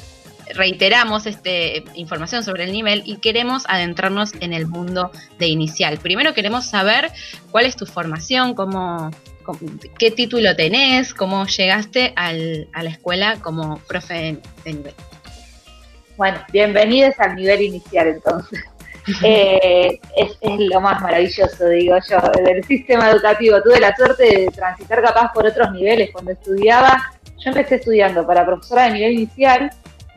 [0.54, 5.98] reiteramos este información sobre el nivel y queremos adentrarnos en el mundo de inicial.
[5.98, 7.10] Primero queremos saber
[7.50, 9.10] cuál es tu formación, cómo-
[9.98, 14.94] qué título tenés, cómo llegaste al- a la escuela como profe de, nivel.
[16.16, 18.60] Bueno, bienvenidos al nivel inicial entonces.
[19.22, 23.62] Eh, es, es lo más maravilloso, digo yo, del sistema educativo.
[23.62, 28.44] Tuve la suerte de transitar capaz por otros niveles cuando estudiaba yo empecé estudiando para
[28.44, 29.70] profesora de nivel inicial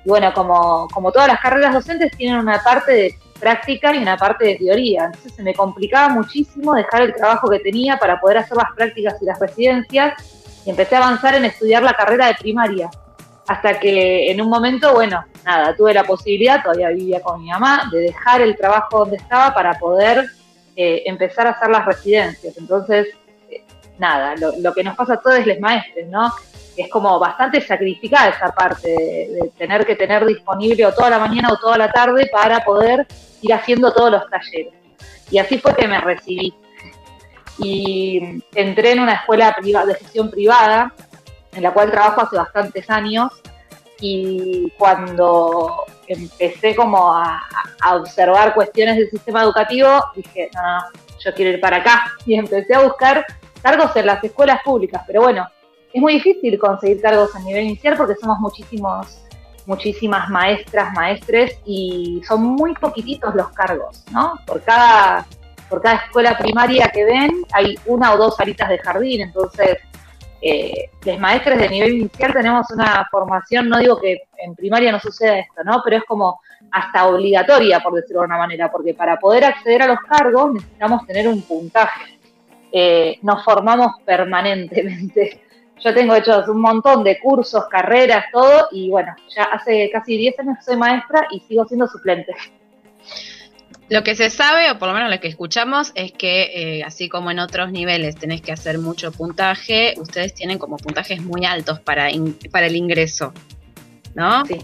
[0.04, 4.18] y bueno, como, como todas las carreras docentes tienen una parte de práctica y una
[4.18, 5.06] parte de teoría.
[5.06, 9.22] Entonces se me complicaba muchísimo dejar el trabajo que tenía para poder hacer las prácticas
[9.22, 12.90] y las residencias y empecé a avanzar en estudiar la carrera de primaria.
[13.48, 17.90] Hasta que en un momento, bueno, nada, tuve la posibilidad, todavía vivía con mi mamá,
[17.92, 20.30] de dejar el trabajo donde estaba para poder
[20.76, 22.56] eh, empezar a hacer las residencias.
[22.58, 23.08] Entonces,
[23.50, 23.64] eh,
[23.98, 26.32] nada, lo, que nos pasa a todos los maestros, ¿no?
[26.82, 31.50] Es como bastante sacrificada esa parte de, tener que tener disponible o toda la mañana
[31.52, 33.06] o toda la tarde para poder
[33.42, 34.74] ir haciendo todos los talleres.
[35.30, 36.54] Y así fue que me recibí.
[37.58, 40.94] Y entré en una escuela de gestión privada,
[41.52, 43.30] en la cual trabajo hace bastantes años,
[44.00, 47.42] y cuando empecé como a,
[47.94, 50.86] observar cuestiones del sistema educativo, dije, no, no,
[51.20, 53.26] yo quiero ir para acá, y empecé a buscar
[53.62, 55.46] cargos en las escuelas públicas, pero bueno,
[55.94, 59.22] es muy difícil conseguir cargos a nivel inicial porque somos muchísimos
[59.70, 64.34] muchísimas maestras, maestres y son muy poquititos los cargos, ¿no?
[64.48, 65.28] Por cada,
[65.70, 69.78] por cada escuela primaria que ven hay una o dos salitas de jardín, entonces
[70.42, 75.38] eh, los de nivel inicial tenemos una formación, no digo que en primaria no suceda
[75.38, 75.82] esto, ¿no?
[75.84, 76.40] Pero es como
[76.72, 81.06] hasta obligatoria, por decirlo de una manera, porque para poder acceder a los cargos necesitamos
[81.06, 82.18] tener un puntaje.
[82.72, 85.42] Eh, nos formamos permanentemente.
[85.84, 90.40] Yo tengo hechos un montón de cursos, carreras, todo, y bueno, ya hace casi 10
[90.40, 92.34] años que soy maestra y sigo siendo suplente.
[93.90, 97.10] Lo que se sabe, o por lo menos lo que escuchamos, es que eh, así
[97.10, 101.80] como en otros niveles tenés que hacer mucho puntaje, ustedes tienen como puntajes muy altos
[101.80, 102.10] para,
[102.52, 103.34] para el ingreso,
[104.14, 104.46] ¿no?
[104.46, 104.60] Sí,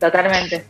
[0.00, 0.64] totalmente.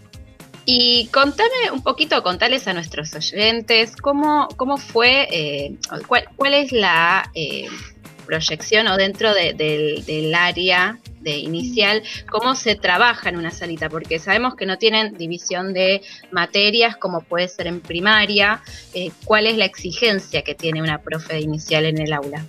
[0.67, 6.73] Y contame un poquito, contales a nuestros oyentes cómo, cómo fue, eh, cuál, cuál, es
[6.73, 7.67] la eh,
[8.31, 14.55] proyección o dentro del área de inicial, cómo se trabaja en una salita, porque sabemos
[14.55, 18.63] que no tienen división de materias como puede ser en primaria.
[18.95, 22.45] Eh, ¿Cuál es la exigencia que tiene una profe de inicial en el aula?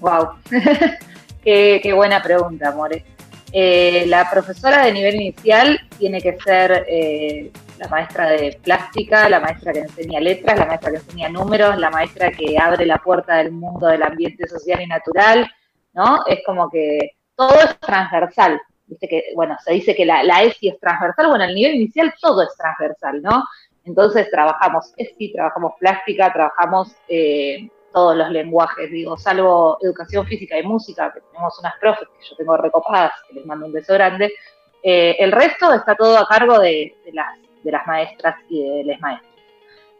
[0.00, 0.30] Wow,
[1.44, 3.04] qué, buena pregunta, More.
[3.52, 9.40] Eh, la profesora de nivel inicial tiene que ser eh, la maestra de plástica, la
[9.40, 13.36] maestra que enseña letras, la maestra que enseña números, la maestra que abre la puerta
[13.36, 15.50] del mundo del ambiente social y natural,
[15.94, 16.20] ¿no?
[16.26, 18.60] Es como que todo es transversal.
[18.86, 22.42] Viste que, bueno, se dice que la, ESI es transversal, bueno, al nivel inicial todo
[22.42, 23.44] es transversal, ¿no?
[23.86, 30.64] Entonces trabajamos ESI, trabajamos plástica, trabajamos eh, todos los lenguajes, digo, salvo educación física y
[30.64, 34.34] música, que tenemos unas profes que yo tengo recopadas, que les mando un beso grande,
[34.82, 38.84] eh, el resto está todo a cargo de, de las de las maestras y de
[38.84, 39.30] los maestros.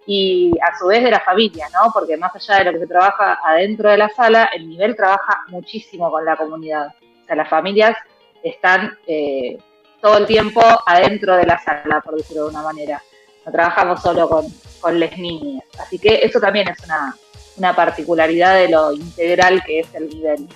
[0.06, 1.92] Y a su vez de la familia, ¿no?
[1.92, 5.40] Porque más allá de lo que se trabaja adentro de la sala, el nivel trabaja
[5.48, 6.88] muchísimo con la comunidad.
[6.88, 7.96] O sea, las familias
[8.42, 9.58] están eh,
[10.00, 13.02] todo el tiempo adentro de la sala, por decirlo de una manera.
[13.44, 14.46] No trabajamos solo con,
[14.80, 15.64] con las niñas.
[15.78, 17.14] Así que eso también es una,
[17.56, 20.48] una particularidad de lo integral que es el nivel.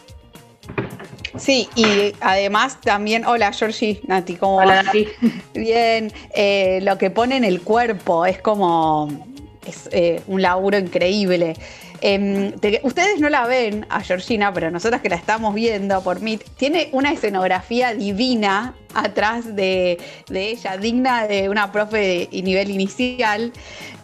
[1.39, 5.09] Sí, y además también, hola Georgie, Nati, ¿cómo Hola Nati.
[5.55, 9.09] Bien, eh, lo que pone en el cuerpo es como,
[9.67, 11.57] es eh, un laburo increíble.
[12.07, 12.53] Em,
[12.83, 16.91] ustedes no la ven a Georgina, pero nosotras que la estamos viendo por Meet, tiene
[16.93, 19.99] una escenografía divina atrás de,
[20.29, 23.55] ella, digna de una profe de nivel inicial.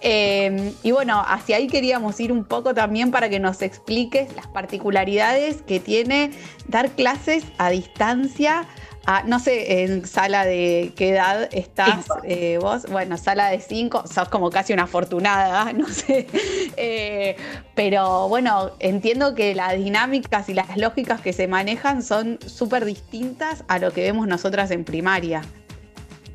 [0.01, 4.47] Em, y bueno, hacia ahí queríamos ir un poco también para que nos expliques las
[4.47, 6.31] particularidades que tiene
[6.69, 8.67] dar clases a distancia
[9.13, 12.87] Ah, no sé en sala de qué edad estás eh, vos.
[12.89, 16.29] Bueno, sala de cinco, sos como casi una afortunada, no sé.
[16.77, 17.35] Eh,
[17.75, 23.65] pero bueno, entiendo que las dinámicas y las lógicas que se manejan son súper distintas
[23.67, 25.43] a lo que vemos nosotras en primaria.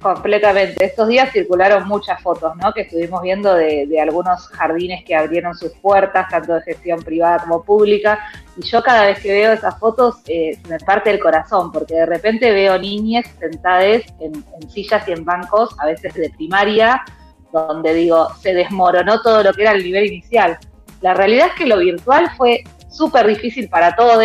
[0.05, 0.85] Completamente.
[0.85, 2.71] Estos días circularon muchas fotos, ¿no?
[2.73, 7.63] Que estuvimos viendo de, algunos jardines que abrieron sus puertas, tanto de gestión privada como
[7.63, 8.19] pública.
[8.55, 12.05] Y yo cada vez que veo esas fotos eh, me parte el corazón, porque de
[12.05, 17.03] repente veo niñas sentadas en, sillas y en bancos, a veces de primaria,
[17.51, 20.59] donde digo, se desmoronó todo lo que era el nivel inicial.
[21.01, 24.21] La realidad es que lo virtual fue súper difícil para todos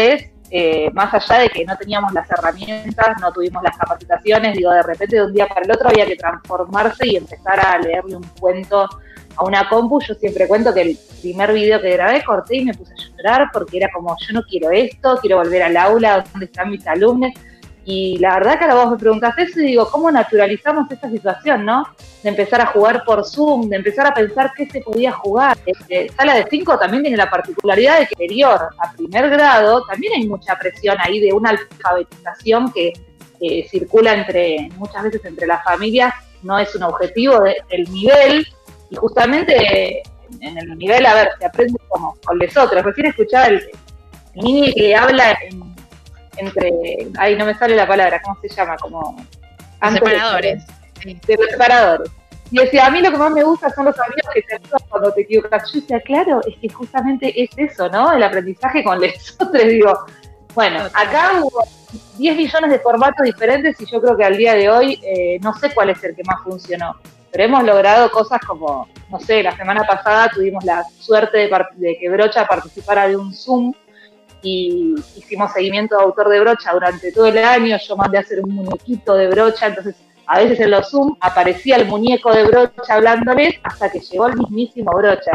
[0.50, 4.82] eh, más allá de que no teníamos las herramientas, no tuvimos las capacitaciones, digo, de
[4.82, 8.24] repente de un día para el otro había que transformarse y empezar a leerle un
[8.40, 8.88] cuento
[9.36, 10.00] a una compu.
[10.00, 13.48] Yo siempre cuento que el primer video que grabé corté y me puse a llorar
[13.52, 17.30] porque era como, yo no quiero esto, quiero volver al aula, ¿dónde están mis alumnos?
[17.84, 21.64] Y la verdad que ahora vos me preguntaste eso y digo, ¿cómo naturalizamos esta situación,
[21.64, 21.84] no?
[22.22, 25.56] De empezar a jugar por Zoom, de empezar a pensar qué se podía jugar.
[25.64, 30.12] Este, sala de 5 también tiene la particularidad de que exterior a primer grado también
[30.14, 32.92] hay mucha presión ahí de una alfabetización que
[33.70, 36.12] circula entre muchas veces entre las familias,
[36.42, 38.46] no es un objetivo del nivel
[38.90, 40.02] y justamente
[40.40, 42.84] en el nivel, a ver, se aprende como con los otros.
[42.84, 43.62] Recién escuchaba el,
[44.34, 45.36] niño que habla
[46.40, 46.72] entre,
[47.18, 48.76] ahí no me sale la palabra, ¿cómo se llama?
[48.76, 49.16] Como...
[49.92, 50.64] separadores.
[51.04, 52.10] De, los separadores.
[52.50, 54.80] Y decía, a mí lo que más me gusta son los amigos que te ayudan
[54.88, 55.72] cuando te equivocas.
[55.72, 58.12] Yo decía, claro, es que justamente es eso, ¿no?
[58.12, 59.64] El aprendizaje con los otros.
[59.64, 59.92] Digo,
[60.54, 61.64] bueno, acá hubo
[62.18, 65.54] 10 millones de formatos diferentes y yo creo que al día de hoy eh, no
[65.54, 66.96] sé cuál es el que más funcionó
[67.30, 72.08] pero hemos logrado cosas como, no sé, la semana pasada tuvimos la suerte de, que
[72.08, 73.72] Brocha participara de un Zoom
[74.42, 78.40] y hicimos seguimiento de autor de Brocha durante todo el año, yo mandé a hacer
[78.40, 82.94] un muñequito de Brocha, entonces a veces en los Zoom aparecía el muñeco de Brocha
[82.94, 85.32] hablándoles hasta que llegó el mismísimo Brocha.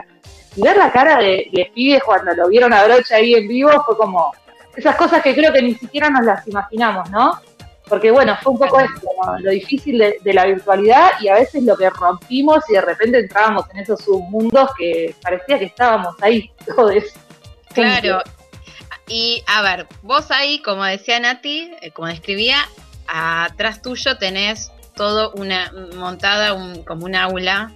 [0.55, 3.71] Y ver la cara de, de pibes cuando lo vieron a Brocha ahí en vivo
[3.85, 4.31] fue como
[4.75, 7.39] esas cosas que creo que ni siquiera nos las imaginamos, ¿no?
[7.87, 9.07] Porque bueno, fue un poco esto,
[9.39, 13.65] lo difícil de, la virtualidad y a veces lo que rompimos y de repente entrábamos
[13.73, 17.03] en esos submundos que parecía que estábamos ahí todos.
[17.73, 18.21] Claro.
[19.07, 22.57] Y a ver, vos ahí, como decía Nati, eh, como describía,
[23.07, 27.71] atrás tuyo tenés todo una montada un, como un aula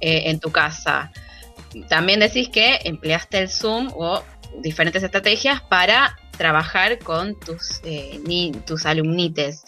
[0.00, 1.12] eh, en tu casa.
[1.88, 4.22] También decís que empleaste el Zoom o
[4.58, 8.20] diferentes estrategias para trabajar con tus, eh,
[8.66, 9.62] tus alumnites.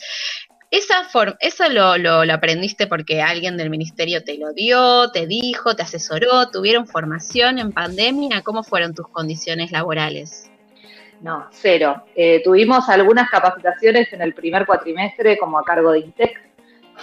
[0.72, 1.06] Esa
[1.40, 6.48] ¿Eso lo, lo, aprendiste porque alguien del ministerio te lo dio, te dijo, te asesoró,
[6.50, 8.40] tuvieron formación en pandemia?
[8.40, 10.50] ¿Cómo fueron tus condiciones laborales?
[11.20, 12.04] No, cero.
[12.16, 16.40] Eh, tuvimos algunas capacitaciones en el primer cuatrimestre como a cargo de INTEC,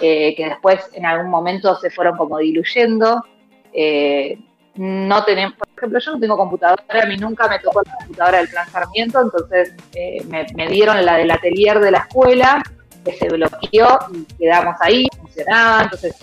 [0.00, 3.24] eh, que después en algún momento se fueron como diluyendo.
[3.72, 4.36] Eh,
[4.74, 8.38] no tenemos, por ejemplo, yo no tengo computadora, a mí nunca me tocó la computadora
[8.38, 12.62] del plan Sarmiento, entonces eh, me, dieron la del atelier de la escuela,
[13.04, 16.16] que se bloqueó y quedamos ahí, funcionaba, entonces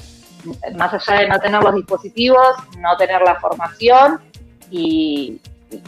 [0.76, 4.22] más allá de no tener los dispositivos, no tener la formación
[4.70, 5.42] y,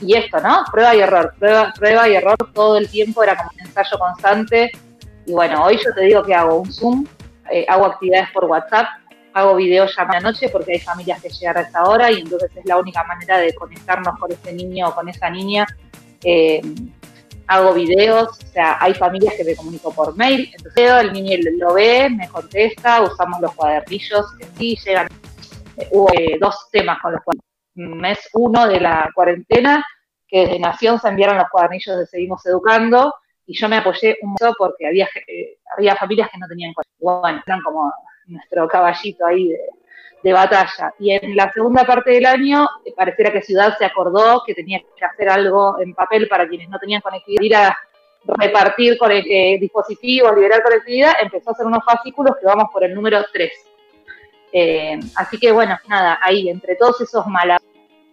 [0.07, 0.65] esto, ¿no?
[0.71, 4.71] Prueba y error, prueba, prueba y error todo el tiempo, era como un ensayo constante
[5.25, 7.05] y bueno, hoy yo te digo que hago un Zoom,
[7.51, 8.87] eh, hago actividades por WhatsApp,
[9.33, 12.77] hago videollamada noche porque hay familias que llegan a esa hora y entonces es la
[12.77, 15.65] única manera de conectarnos con ese niño o con esa niña.
[16.23, 16.61] Eh,
[17.49, 21.73] hago videos, o sea, hay familias que me comunico por mail, entonces el niño lo
[21.73, 25.07] ve, me contesta, usamos los cuadernillos que sí llegan.
[25.77, 27.41] Eh, hubo eh, dos temas con los cuales
[27.73, 29.83] mes uno de la cuarentena,
[30.27, 33.15] que desde Nación se enviaron los cuadernillos de Seguimos Educando,
[33.47, 35.09] y yo me apoyé un montón porque había,
[35.75, 37.91] había familias que no tenían bueno, eran como
[38.27, 39.57] nuestro caballito ahí de,
[40.23, 40.93] batalla.
[40.99, 44.79] Y en la segunda parte del año, eh, pareciera que Ciudad se acordó que tenía
[44.79, 47.77] que hacer algo en papel para quienes no tenían conectividad, ir a
[48.25, 52.93] repartir con eh, dispositivos, liberar conectividad, empezó a hacer unos fascículos que vamos por el
[52.93, 53.51] número 3.
[54.51, 57.61] Eh, así que bueno, nada, ahí entre todos esos malas,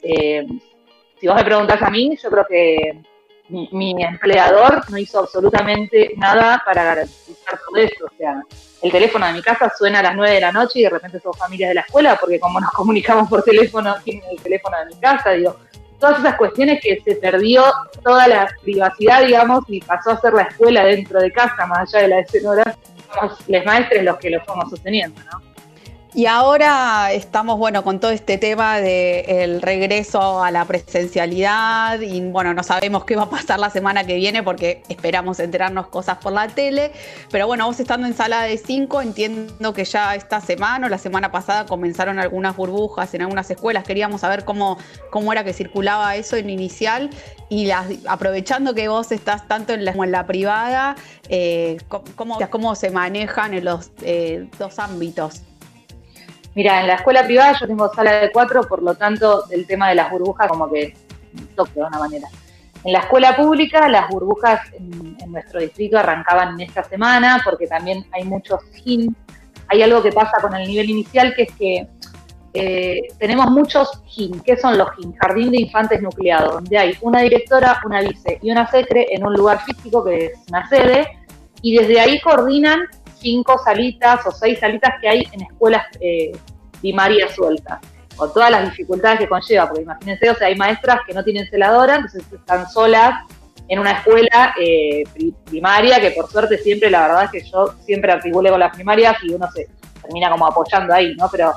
[0.01, 3.03] si vos me preguntás a mí, yo creo que
[3.49, 8.07] mi, empleador no hizo absolutamente nada para garantizar todo eso.
[8.07, 8.43] O sea,
[8.83, 11.21] el teléfono de mi casa suena a las 9 de la noche y de repente
[11.21, 14.87] son familias de la escuela, porque como nos comunicamos por teléfono, tienen el teléfono de
[14.87, 15.57] mi casa, digo,
[15.99, 17.65] todas esas cuestiones que se perdió
[18.03, 22.03] toda la privacidad, digamos, y pasó a ser la escuela dentro de casa, más allá
[22.03, 22.77] de la escenografía,
[23.15, 25.46] somos los maestros los que lo fuimos sosteniendo, ¿no?
[26.17, 32.55] Y ahora estamos, bueno, con todo este tema del regreso a la presencialidad y, bueno,
[32.55, 36.33] no sabemos qué va a pasar la semana que viene porque esperamos enterarnos cosas por
[36.33, 36.93] la tele.
[37.31, 40.97] Pero bueno, vos estando en sala de 5, entiendo que ya esta semana o la
[40.97, 43.85] semana pasada comenzaron algunas burbujas en algunas escuelas.
[43.85, 44.79] Queríamos saber cómo,
[45.11, 47.11] cómo era que circulaba eso en inicial
[47.51, 47.69] y
[48.09, 50.97] aprovechando que vos estás tanto en la, como en la privada,
[51.29, 55.43] eh, cómo, cómo, se manejan en los eh, dos ámbitos.
[56.57, 59.91] Mira, en la escuela privada yo tengo sala de cuatro, por lo tanto, el tema
[59.91, 60.95] de las burbujas como que
[61.55, 62.29] toque de una manera.
[62.83, 68.07] En la escuela pública, las burbujas en, nuestro distrito arrancaban en esta semana, porque también
[68.11, 69.15] hay muchos GIN.
[69.69, 71.89] Hay algo que pasa con el nivel inicial, que es que
[72.55, 74.41] eh, tenemos muchos GIN.
[74.41, 75.15] ¿Qué son los GIN?
[75.17, 79.35] Jardín de Infantes Nucleado, donde hay una directora, una vice y una secre en un
[79.35, 81.07] lugar físico que es una sede,
[81.61, 82.89] y desde ahí coordinan
[83.19, 86.33] cinco salitas o seis salitas que hay en escuelas eh,
[86.81, 87.81] primarias sueltas,
[88.15, 91.47] con todas las dificultades que conlleva, porque imagínense, o sea, hay maestras que no tienen
[91.49, 93.15] celadora, entonces están solas
[93.69, 95.03] en una escuela eh,
[95.45, 99.17] primaria, que por suerte siempre, la verdad es que yo siempre articulé con las primarias
[99.23, 99.69] y uno se
[100.03, 101.29] termina como apoyando ahí, ¿no?
[101.31, 101.53] Pero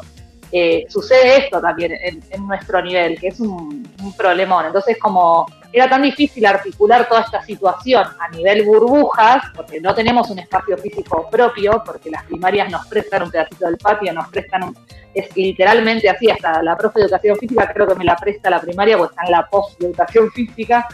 [0.51, 3.87] eh, sucede esto también en, nuestro nivel, que es un,
[4.17, 4.65] problemón.
[4.65, 10.29] Entonces, como era tan difícil articular toda esta situación a nivel burbujas, porque no tenemos
[10.29, 14.63] un espacio físico propio, porque las primarias nos prestan un pedacito del patio, nos prestan
[14.63, 14.77] un,
[15.13, 18.97] es literalmente así, hasta la profe educación física creo que me la presta la primaria,
[18.97, 20.87] porque está en la post educación física,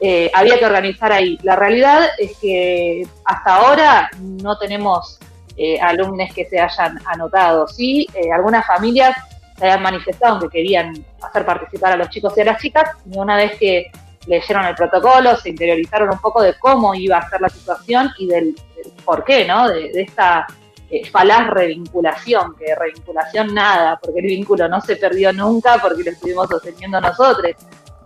[0.00, 1.38] eh, había que organizar ahí.
[1.42, 5.18] La realidad es que hasta ahora no tenemos
[5.58, 7.66] eh, alumnos que se hayan anotado.
[7.66, 9.16] Sí, eh, algunas familias
[9.56, 13.18] se habían manifestado que querían hacer participar a los chicos y a las chicas, y
[13.18, 13.90] una vez que
[14.26, 18.28] leyeron el protocolo, se interiorizaron un poco de cómo iba a ser la situación y
[18.28, 18.54] del,
[19.04, 19.68] por qué, ¿no?
[19.68, 20.46] De, esta
[21.10, 26.48] falaz revinculación, que revinculación nada, porque el vínculo no se perdió nunca porque lo estuvimos
[26.48, 27.52] sosteniendo nosotros.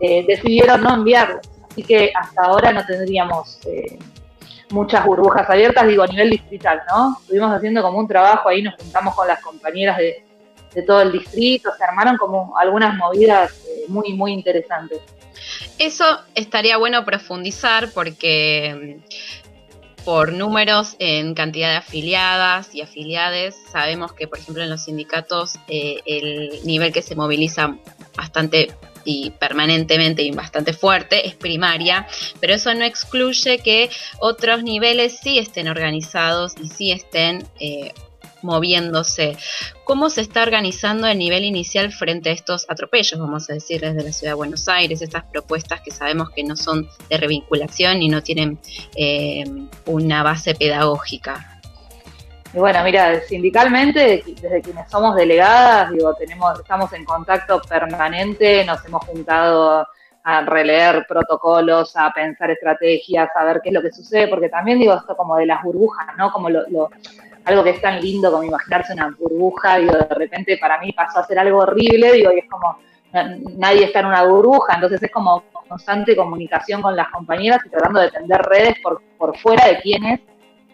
[0.01, 1.41] decidieron no enviarlo.
[1.73, 3.99] Así que hasta ahora no tendríamos eh,
[4.73, 7.17] muchas burbujas abiertas, digo, a nivel distrital, ¿no?
[7.21, 10.25] Estuvimos haciendo como un trabajo ahí, nos juntamos con las compañeras de,
[10.87, 15.01] todo el distrito, se armaron como algunas movidas eh, muy, muy interesantes.
[15.79, 16.05] Eso
[16.35, 24.27] estaría bueno profundizar porque mm, por números en cantidad de afiliadas y afiliades, sabemos que,
[24.27, 27.77] por ejemplo, en los sindicatos eh, el nivel que se moviliza
[28.17, 28.73] bastante
[29.05, 32.07] y permanentemente y bastante fuerte es primaria,
[32.41, 37.93] pero eso no excluye que otros niveles sí estén organizados y sí estén eh,
[38.43, 39.37] moviéndose.
[39.85, 44.03] ¿Cómo se está organizando el nivel inicial frente a estos atropellos, vamos a decir, desde
[44.03, 48.09] la Ciudad de Buenos Aires, estas propuestas que sabemos que no son de revinculación y
[48.09, 48.59] no tienen
[48.97, 49.45] eh,
[49.87, 51.52] una base pedagógica?
[52.55, 58.85] Y bueno, mira, sindicalmente, desde quienes somos delegadas, digo, tenemos, estamos en contacto permanente, nos
[58.85, 59.87] hemos juntado
[60.25, 64.79] a releer protocolos, a pensar estrategias, a ver qué es lo que sucede, porque también
[64.79, 66.31] digo esto como de las burbujas, ¿no?
[66.31, 66.91] Como lo,
[67.45, 71.21] algo que es tan lindo como imaginarse una burbuja, digo, de repente para mí pasó
[71.21, 72.79] a ser algo horrible, digo, y es como
[73.59, 78.01] nadie está en una burbuja, entonces es como constante comunicación con las compañeras y tratando
[78.01, 80.21] de tender redes por, por fuera de quienes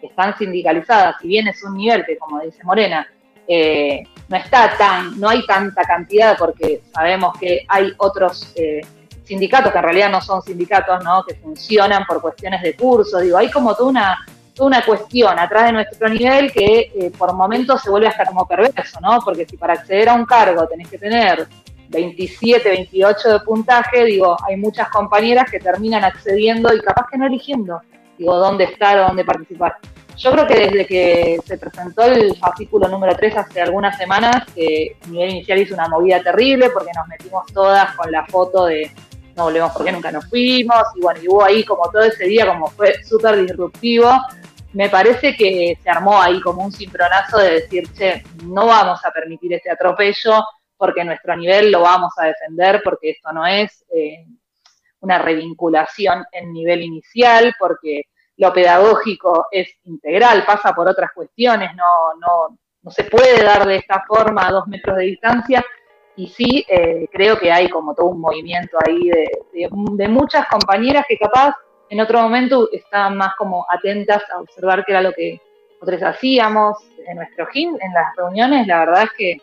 [0.07, 3.07] están sindicalizadas, si bien es un nivel que, como dice Morena,
[3.47, 8.81] eh, no está tan, no hay tanta cantidad porque sabemos que hay otros eh,
[9.23, 11.23] sindicatos que en realidad no son sindicatos, ¿no?
[11.23, 14.25] Que funcionan por cuestiones de curso, digo, hay como toda una,
[14.59, 18.99] una cuestión atrás de nuestro nivel que eh, por momentos se vuelve hasta como perverso,
[19.01, 19.19] ¿no?
[19.23, 21.47] Porque si para acceder a un cargo tenés que tener
[21.89, 27.25] 27, 28 de puntaje, digo, hay muchas compañeras que terminan accediendo y capaz que no
[27.25, 27.81] eligiendo
[28.19, 29.77] digo, dónde estar o dónde participar.
[30.17, 34.97] Yo creo que desde que se presentó el fascículo número 3 hace algunas semanas, que
[35.01, 38.91] a nivel inicial hizo una movida terrible porque nos metimos todas con la foto de
[39.37, 42.45] no volvemos porque nunca nos fuimos, y bueno, y hubo ahí como todo ese día
[42.45, 44.11] como fue súper disruptivo,
[44.73, 49.11] me parece que se armó ahí como un cimbronazo de decir, che, no vamos a
[49.11, 50.43] permitir este atropello
[50.75, 54.25] porque nuestro nivel lo vamos a defender, porque esto no es eh,
[55.01, 58.03] una revinculación en nivel inicial, porque
[58.37, 63.77] lo pedagógico es integral, pasa por otras cuestiones, no, no, no se puede dar de
[63.77, 65.65] esta forma a dos metros de distancia,
[66.15, 71.05] y sí eh, creo que hay como todo un movimiento ahí de, de, muchas compañeras
[71.07, 71.55] que capaz
[71.89, 75.39] en otro momento estaban más como atentas a observar qué era lo que
[75.79, 76.77] nosotros hacíamos
[77.07, 79.37] en nuestro GIM, en las reuniones, la verdad es que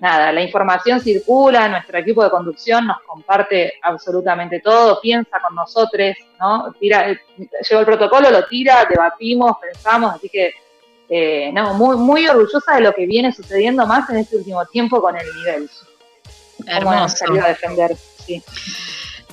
[0.00, 6.14] nada, la información circula, nuestro equipo de conducción nos comparte absolutamente todo, piensa con nosotros,
[6.40, 6.72] ¿no?
[6.78, 10.52] Tira, lleva el protocolo, lo tira, debatimos, pensamos, así que
[11.08, 15.00] eh, no, muy, muy orgullosa de lo que viene sucediendo más en este último tiempo
[15.00, 15.70] con el nivel.
[16.66, 17.24] Hermoso.
[17.42, 18.42] a defender, sí.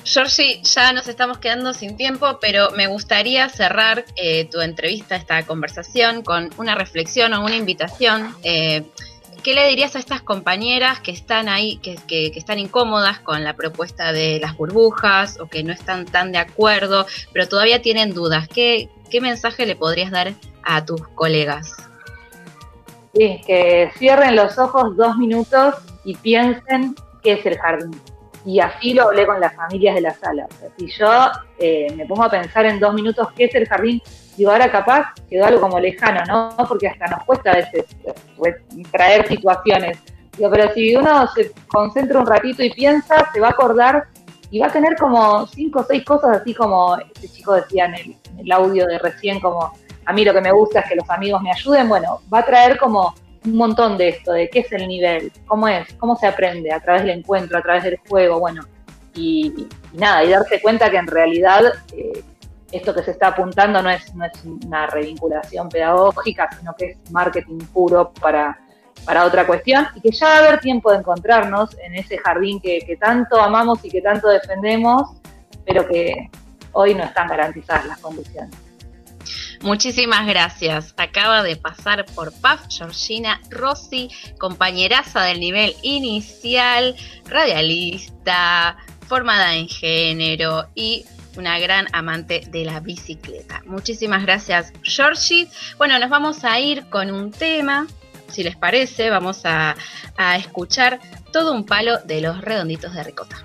[0.04, 5.46] Georgie, ya nos estamos quedando sin tiempo, pero me gustaría cerrar eh, tu entrevista, esta
[5.46, 8.34] conversación, con una reflexión o una invitación.
[8.42, 8.82] Eh,
[9.42, 14.12] ¿Qué le dirías a estas compañeras que están ahí, que, están incómodas con la propuesta
[14.12, 18.46] de las burbujas o que no están tan de acuerdo, pero todavía tienen dudas?
[18.46, 18.88] ¿Qué,
[19.20, 20.32] mensaje le podrías dar
[20.62, 21.74] a tus colegas?
[23.14, 25.74] Sí, que cierren los ojos dos minutos
[26.04, 28.00] y piensen qué es el jardín.
[28.46, 30.46] Y así lo hablé con las familias de la sala.
[30.78, 34.00] si yo eh, me pongo a pensar en dos minutos qué es el jardín,
[34.36, 36.66] digo, ahora capaz quedó algo como lejano, ¿no?
[36.66, 37.84] Porque hasta nos cuesta a veces
[38.36, 38.56] pues,
[38.90, 39.98] traer situaciones.
[40.36, 44.06] Digo, pero si uno se concentra un ratito y piensa, se va a acordar
[44.50, 48.16] y va a tener como cinco o seis cosas, así como este chico decía en
[48.38, 49.72] el, audio de recién, como
[50.04, 51.88] a mí lo que me gusta es que los amigos me ayuden.
[51.88, 53.14] Bueno, va a traer como
[53.44, 56.80] un montón de esto, de qué es el nivel, cómo es, cómo se aprende a
[56.80, 58.62] través del encuentro, a través del juego, bueno,
[59.14, 61.62] y, nada, y darse cuenta que en realidad
[61.92, 62.22] eh,
[62.72, 67.10] esto que se está apuntando no es, no es una revinculación pedagógica, sino que es
[67.10, 68.58] marketing puro para,
[69.04, 72.60] para otra cuestión y que ya va a haber tiempo de encontrarnos en ese jardín
[72.60, 75.10] que, que tanto amamos y que tanto defendemos,
[75.66, 76.30] pero que
[76.72, 78.56] hoy no están garantizadas las condiciones.
[79.62, 80.92] Muchísimas gracias.
[80.96, 86.96] Acaba de pasar por PAF Georgina Rossi, compañeraza del nivel inicial,
[87.26, 91.04] radialista, formada en género y
[91.36, 93.62] una gran amante de la bicicleta.
[93.66, 95.48] Muchísimas gracias, Georgie.
[95.78, 97.86] Bueno, nos vamos a ir con un tema,
[98.28, 99.76] si les parece, vamos a,
[100.16, 101.00] a escuchar
[101.32, 103.44] todo un palo de los redonditos de ricota.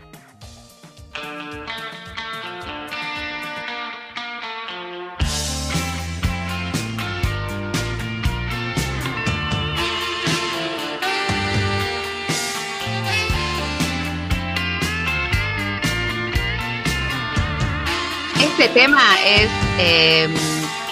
[18.42, 20.28] Este tema es eh,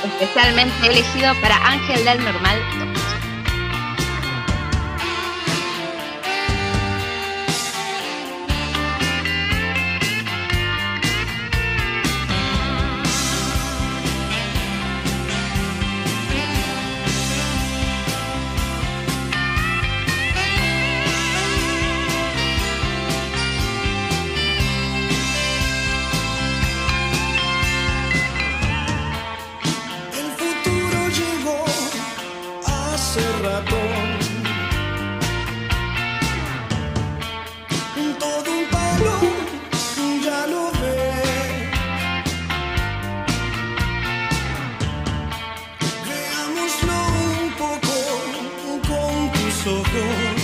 [0.03, 2.84] especialmente elegido para Ángel del Normal
[49.65, 50.34] socorro.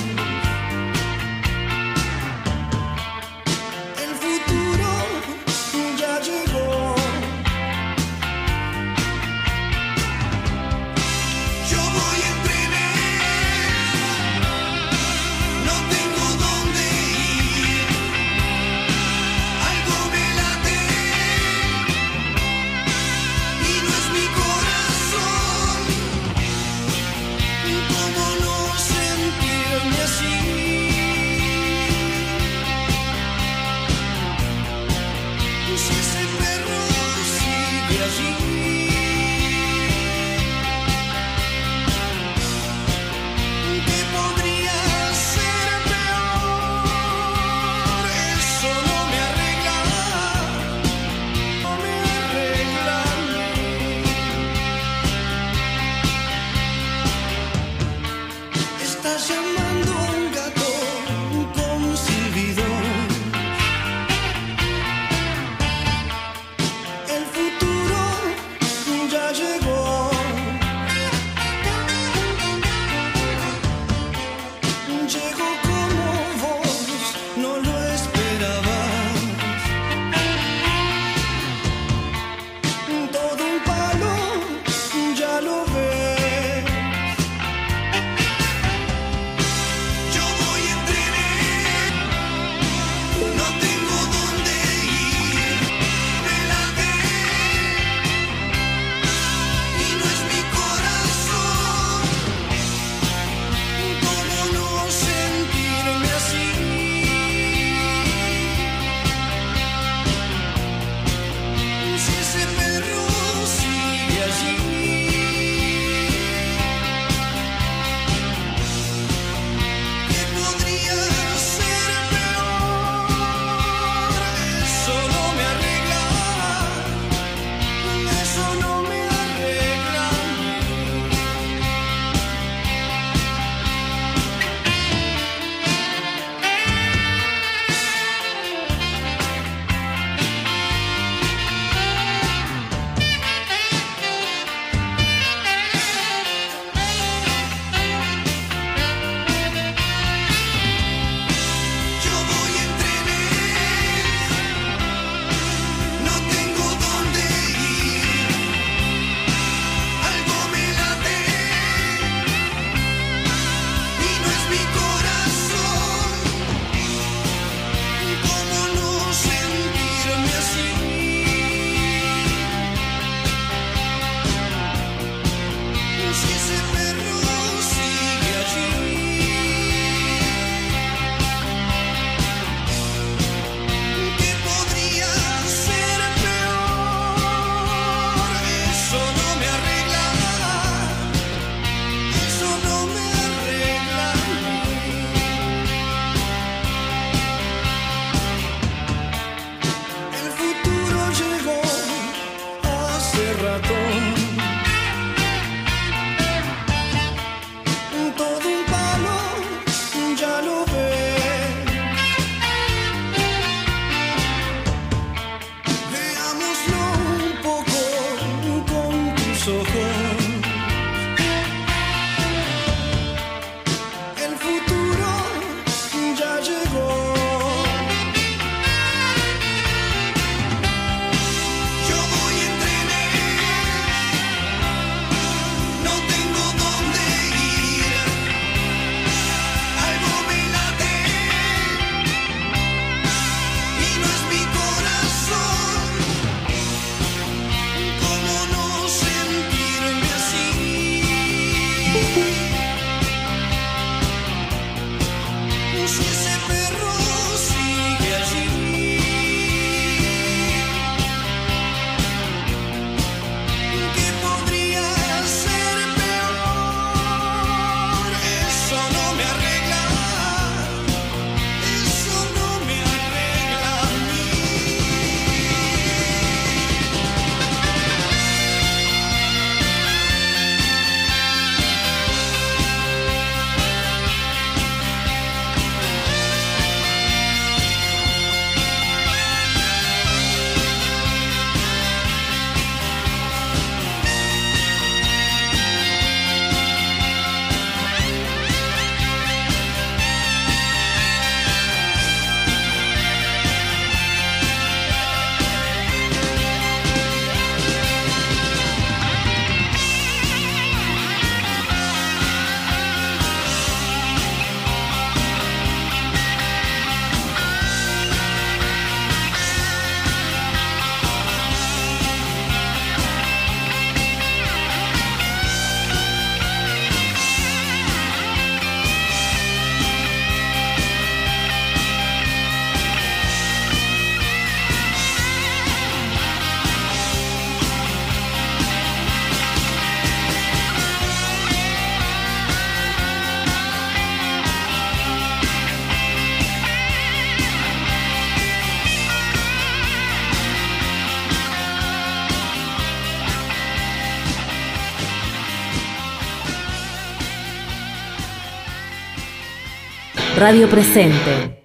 [360.42, 361.62] Radio Presente.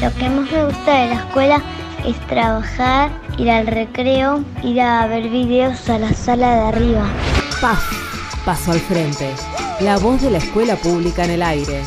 [0.00, 1.62] Lo que más me gusta de la escuela
[2.06, 7.06] es trabajar, ir al recreo, ir a ver videos a la sala de arriba.
[7.60, 7.82] Paz,
[8.46, 9.34] paso al frente.
[9.80, 11.82] La voz de la escuela pública en el aire.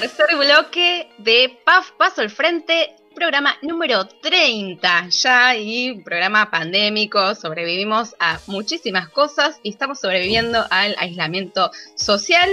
[0.00, 7.34] Tercer bloque de PAF Paso al Frente, programa número 30 ya y programa pandémico.
[7.34, 12.48] Sobrevivimos a muchísimas cosas y estamos sobreviviendo al aislamiento social.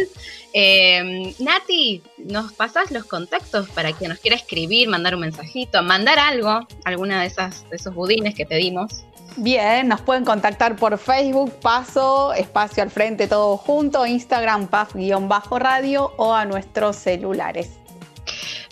[0.54, 6.18] Eh, Nati, ¿nos pasás los contactos para quien nos quiera escribir, mandar un mensajito, mandar
[6.18, 9.04] algo, alguna de, esas, de esos budines que te dimos?
[9.38, 16.34] Bien, nos pueden contactar por Facebook, Paso, Espacio al Frente, todo junto, Instagram, PAF-radio o
[16.34, 17.85] a nuestros celulares.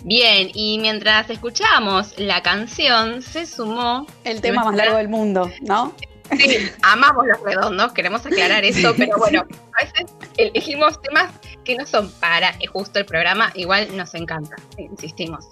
[0.04, 4.06] Bien, y mientras escuchamos la canción, se sumó...
[4.26, 5.93] El tema más largo del mundo, ¿no?
[6.32, 11.32] Sí, amamos los redondos, queremos aclarar eso, pero bueno, a veces elegimos temas
[11.63, 15.47] que no son para eh, justo el programa, igual nos encanta, insistimos.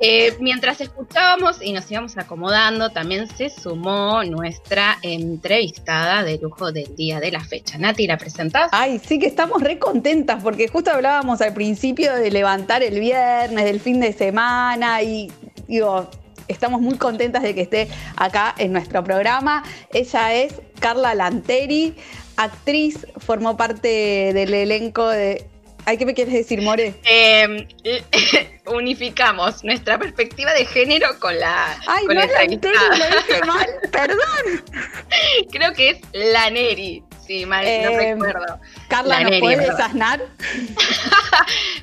[0.00, 6.94] Eh, mientras escuchábamos y nos íbamos acomodando, también se sumó nuestra entrevistada de lujo del
[6.96, 7.78] día de la fecha.
[7.78, 8.70] Nati, ¿la presentás?
[8.72, 13.64] Ay, sí que estamos re contentas porque justo hablábamos al principio de levantar el viernes,
[13.64, 15.30] del fin de semana y
[15.66, 16.08] digo,
[16.48, 19.62] estamos muy contentas de que esté acá en nuestro programa.
[19.92, 21.94] Ella es Carla Lanteri,
[22.36, 25.46] actriz, formó parte del elenco de...
[25.84, 26.94] ¿Ay, qué me quieres decir, More?
[27.04, 27.66] Em,
[28.66, 31.80] unificamos nuestra perspectiva de género con la.
[31.86, 34.64] Ay, con no, Lanteri, lo dije mal, perdón.
[35.50, 38.58] Creo que es Laneri sí, mal, no eh, recuerdo.
[38.88, 40.22] Carla, ¿nos puedes asnar?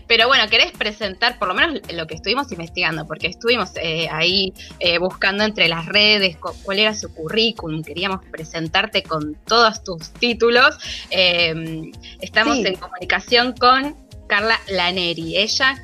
[0.08, 3.08] Pero bueno, ¿querés presentar por lo menos lo que estuvimos investigando?
[3.08, 9.04] Porque estuvimos eh, ahí eh, buscando entre las redes cuál era su currículum, queríamos presentarte
[9.04, 10.76] con todos tus títulos.
[11.10, 13.96] estamos en comunicación con
[14.28, 15.38] Carla Laneri.
[15.38, 15.78] Ella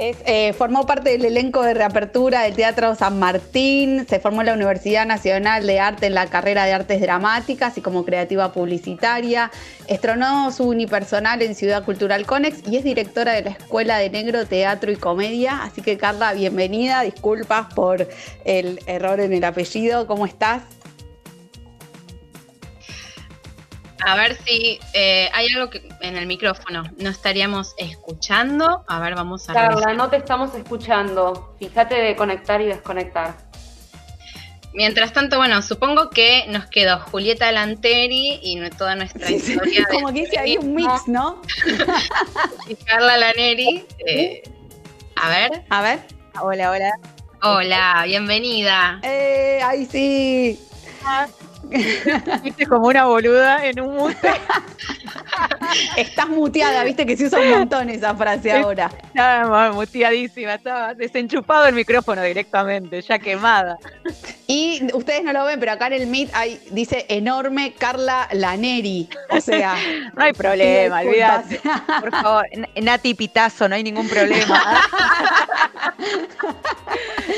[0.00, 4.54] eh, formó parte del elenco de reapertura del Teatro San Martín, se formó en la
[4.54, 9.50] Universidad Nacional de Arte en la carrera de Artes Dramáticas y como creativa publicitaria.
[9.88, 14.46] Estrenó su unipersonal en Ciudad Cultural Conex y es directora de la Escuela de Negro,
[14.46, 15.64] Teatro y Comedia.
[15.64, 17.02] Así que Carla, bienvenida.
[17.02, 18.08] Disculpas por
[18.44, 20.06] el error en el apellido.
[20.06, 20.62] ¿Cómo estás?
[24.06, 28.84] A ver si eh, hay algo que en el micrófono no estaríamos escuchando.
[28.86, 31.54] A ver, vamos a Carla, no te estamos escuchando.
[31.58, 33.48] Fíjate de conectar y desconectar.
[34.74, 39.86] Mientras tanto, bueno, supongo que nos quedó Julieta Lanteri y toda nuestra historia.
[39.90, 41.42] como que dice ahí un mix, ¿no?
[42.68, 43.86] y Carla Laneri.
[44.06, 44.42] Eh,
[45.16, 45.64] a ver.
[45.70, 46.00] A ver.
[46.40, 46.92] Hola, hola.
[47.42, 49.00] Hola, bienvenida.
[49.02, 50.60] Eh, ahí sí.
[52.42, 54.30] Viste como una boluda en un mute.
[55.96, 58.90] Estás muteada, viste que se usa un montón esa frase ahora.
[59.08, 63.78] Estaba muteadísima, estaba desenchupado el micrófono directamente, ya quemada.
[64.46, 69.08] Y ustedes no lo ven, pero acá en el Meet hay, dice enorme Carla Laneri.
[69.30, 69.74] O sea.
[70.16, 71.60] no hay problema, olvídate.
[72.00, 72.46] Por favor,
[72.80, 74.80] Nati Pitazo, no hay ningún problema.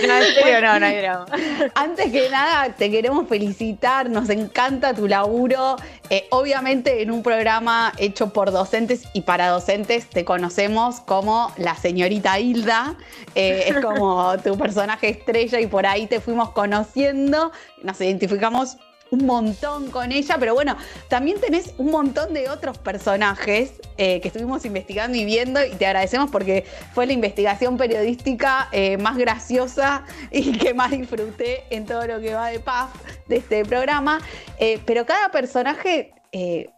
[0.06, 1.26] no, en serio, no, no hay drama.
[1.74, 5.76] Antes que nada, te queremos felicitar, nos encanta tu laburo.
[6.10, 11.74] Eh, obviamente, en un programa hecho por docentes y para docentes, te conocemos como la
[11.76, 12.96] señorita Hilda.
[13.34, 17.52] Eh, es como tu personaje estrella y por ahí te fuimos conociendo
[17.82, 18.76] nos identificamos
[19.10, 20.76] un montón con ella, pero bueno,
[21.08, 25.86] también tenés un montón de otros personajes eh, que estuvimos investigando y viendo y te
[25.86, 32.06] agradecemos porque fue la investigación periodística eh, más graciosa y que más disfruté en todo
[32.06, 32.90] lo que va de paz
[33.28, 34.20] de este programa.
[34.58, 36.12] Eh, pero cada personaje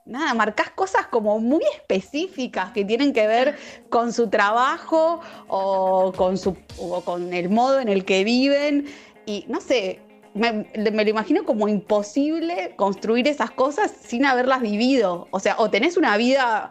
[0.06, 3.58] nada, marcás cosas como muy específicas que tienen que ver
[3.90, 8.86] con su trabajo o con, su, o con el modo en el que viven.
[9.26, 10.00] Y no sé,
[10.34, 15.28] me, lo imagino como imposible construir esas cosas sin haberlas vivido.
[15.30, 16.70] O sea, o tenés una vida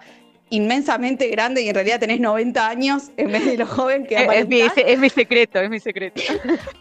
[0.49, 4.47] inmensamente grande y en realidad tenés 90 años en vez de lo joven que es,
[4.47, 6.21] mi, es mi secreto, es mi secreto.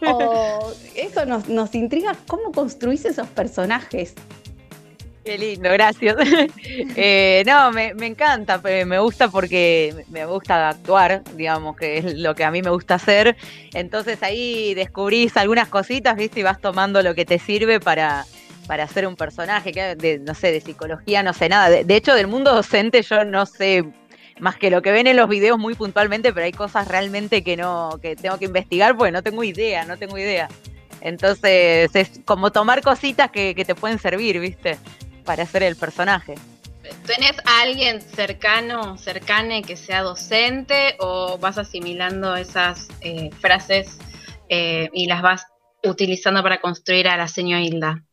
[0.05, 4.13] O eso nos, nos intriga, ¿cómo construís esos personajes?
[5.31, 6.17] Qué lindo, gracias.
[6.95, 12.43] Eh, no, me, encanta, me gusta porque me gusta actuar, digamos, que es lo que
[12.43, 13.37] a mí me gusta hacer.
[13.73, 16.41] Entonces ahí descubrís algunas cositas, ¿viste?
[16.41, 18.25] Y vas tomando lo que te sirve para,
[18.67, 21.69] para hacer un personaje, que no sé, de psicología, no sé nada.
[21.69, 23.85] De, hecho, del mundo docente yo no sé
[24.39, 27.55] más que lo que ven en los videos muy puntualmente, pero hay cosas realmente que
[27.55, 30.49] no, que tengo que investigar porque no tengo idea, no tengo idea.
[30.99, 34.77] Entonces es como tomar cositas que te pueden servir, ¿viste?
[35.25, 36.35] Para hacer el personaje.
[37.05, 43.97] ¿Tenés a alguien cercano, cercane que sea docente o vas asimilando esas eh, frases
[44.49, 45.45] eh, y las vas
[45.83, 48.03] utilizando para construir a la señora Hilda?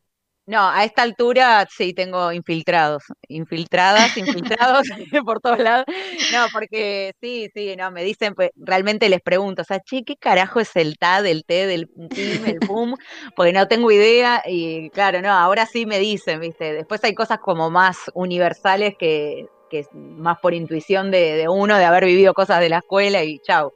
[0.48, 4.86] No, a esta altura sí tengo infiltrados, infiltradas, infiltrados
[5.26, 5.84] por todos lados.
[6.32, 10.16] No, porque sí, sí, no, me dicen, pues realmente les pregunto, o sea, che, ¿qué
[10.16, 12.96] carajo es el TA, del T, del PIM, el PUM?
[13.36, 16.72] Porque no tengo idea y claro, no, ahora sí me dicen, ¿viste?
[16.72, 21.84] Después hay cosas como más universales que, que más por intuición de, de uno, de
[21.84, 23.74] haber vivido cosas de la escuela y chau.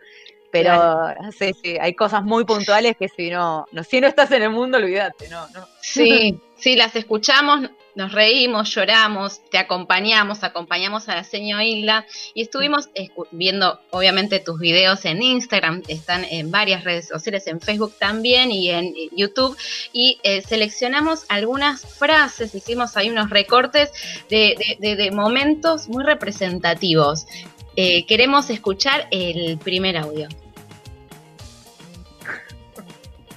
[0.51, 1.09] Pero
[1.39, 4.51] sí, sí, hay cosas muy puntuales que si no, no, si no estás en el
[4.51, 5.67] mundo, olvídate, no, no.
[5.81, 12.43] Sí, sí, las escuchamos, nos reímos, lloramos, te acompañamos, acompañamos a la señora Hilda y
[12.43, 12.89] estuvimos
[13.33, 18.71] viendo obviamente tus videos en Instagram, están en varias redes sociales, en Facebook también y
[18.71, 19.57] en YouTube
[19.93, 23.91] y eh, seleccionamos algunas frases, hicimos ahí unos recortes
[24.31, 27.27] de, de, de momentos muy representativos.
[27.75, 30.29] Eh, queremos escuchar el primer audio.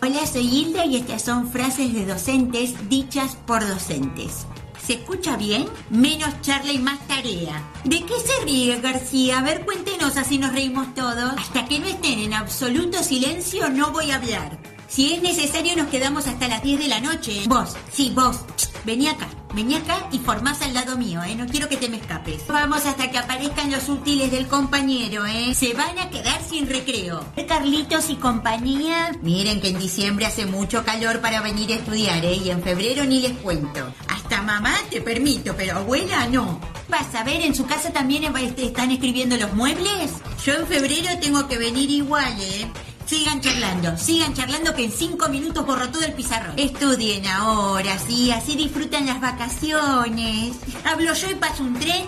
[0.08, 4.46] Hola, soy Hilda y estas son frases de docentes dichas por docentes.
[4.86, 5.66] ¿Se escucha bien?
[5.90, 7.64] Menos charla y más tarea.
[7.86, 9.40] ¿De qué se ríe García?
[9.40, 11.34] A ver, cuéntenos así nos reímos todos.
[11.36, 14.60] Hasta que no estén en absoluto silencio no voy a hablar.
[14.88, 17.42] Si es necesario nos quedamos hasta las 10 de la noche.
[17.48, 18.42] Vos, sí, vos.
[18.86, 21.36] Vení acá, vení acá y formás al lado mío, ¿eh?
[21.36, 22.46] No quiero que te me escapes.
[22.48, 25.56] Vamos hasta que aparezcan los útiles del compañero, ¿eh?
[25.56, 27.26] Se van a quedar sin recreo.
[27.48, 29.12] Carlitos y compañía.
[29.24, 32.36] Miren que en diciembre hace mucho calor para venir a estudiar, ¿eh?
[32.36, 33.92] Y en febrero ni les cuento.
[34.08, 36.60] Hasta mamá te permito, pero abuela no.
[36.88, 38.24] Vas a ver, en su casa también
[38.58, 40.12] están escribiendo los muebles.
[40.46, 42.68] Yo en febrero tengo que venir igual, ¿eh?
[43.06, 46.58] Sigan charlando, sigan charlando que en cinco minutos borro todo el pizarrón.
[46.58, 50.56] Estudien ahora, sí, así disfrutan las vacaciones.
[50.84, 52.06] Hablo yo y paso un tren.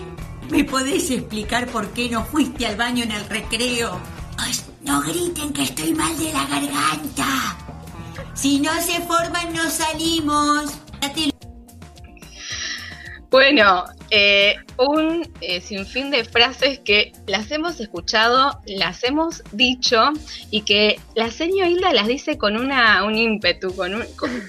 [0.50, 4.00] ¿Me podés explicar por qué no fuiste al baño en el recreo?
[4.82, 7.56] no griten que estoy mal de la garganta.
[8.34, 10.72] Si no se forman, no salimos.
[13.30, 20.12] Bueno, eh, un eh, sinfín de frases que las hemos escuchado, las hemos dicho
[20.50, 24.04] y que la señora Hilda las dice con una, un ímpetu, con, un,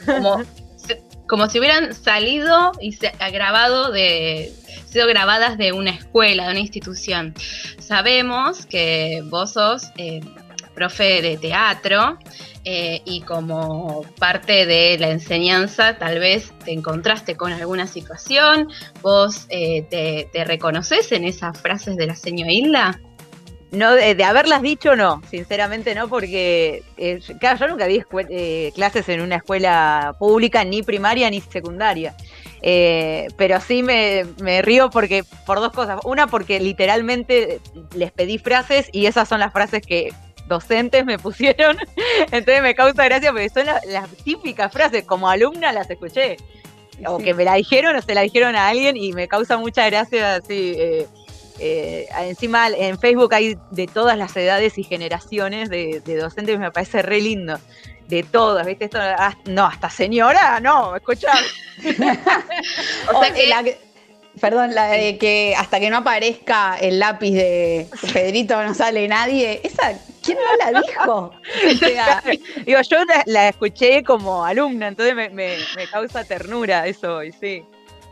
[0.06, 0.44] como,
[1.28, 4.54] como si hubieran salido y se, grabado de,
[4.90, 7.34] sido grabadas de una escuela, de una institución.
[7.80, 10.22] Sabemos que vos sos eh,
[10.74, 12.18] profe de teatro
[12.66, 18.68] eh, y como parte de la enseñanza tal vez te encontraste con alguna situación,
[19.02, 23.00] vos eh, te, reconoces en esas frases de la señora.
[23.72, 28.02] No, de, haberlas dicho no, sinceramente no, porque eh, claro, yo nunca di
[28.74, 32.16] clases en una escuela pública, ni primaria ni secundaria.
[32.62, 36.00] pero sí me, me, río porque por dos cosas.
[36.04, 37.62] Una, porque literalmente
[37.96, 40.14] les pedí frases y esas son las frases que
[40.50, 41.78] docentes me pusieron,
[42.32, 46.36] entonces me causa gracia porque son las, típicas frases, como alumna las escuché,
[47.06, 49.86] o que me la dijeron o se la dijeron a alguien y me causa mucha
[49.90, 50.74] gracia así.
[50.76, 51.08] Eh,
[51.62, 57.02] eh, encima en Facebook hay de todas las edades y generaciones de, docentes, me parece
[57.02, 57.58] re lindo.
[58.08, 58.86] De todas, ¿viste?
[58.86, 61.32] Esto, ah, no, hasta señora, no, escucha.
[63.14, 63.64] o sea que la,
[64.40, 69.62] Perdón, la de que hasta que no aparezca el lápiz de Pedrito no sale nadie.
[69.64, 69.94] Esa,
[70.30, 71.34] ¿quién no la dijo?
[72.66, 75.58] digo, yo la, escuché como alumna, entonces me,
[75.92, 77.64] causa ternura eso, y sí.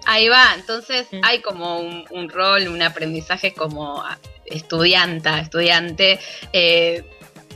[0.06, 1.20] Ahí va, entonces mm.
[1.24, 4.04] hay como un, rol, un aprendizaje como
[4.46, 6.20] estudianta, estudiante.
[6.54, 7.04] Eh,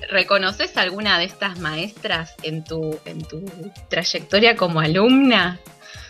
[0.10, 3.46] ¿Reconoces alguna de estas maestras en tu, en tu
[3.88, 5.60] trayectoria como alumna?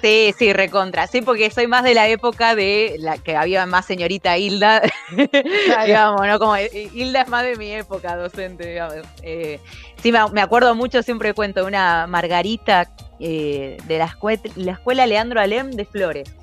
[0.01, 1.05] Sí, sí, recontra.
[1.05, 4.81] Sí, porque soy más de la época de la que había más señorita Hilda,
[5.85, 6.39] digamos, ¿no?
[6.39, 8.95] Como eh, Hilda es más de mi época docente, digamos.
[9.21, 9.59] Eh,
[10.01, 12.89] sí, me, acuerdo mucho, siempre cuento, una Margarita
[13.19, 14.17] eh, de la,
[14.55, 16.33] la escuela Leandro Alem de Flores.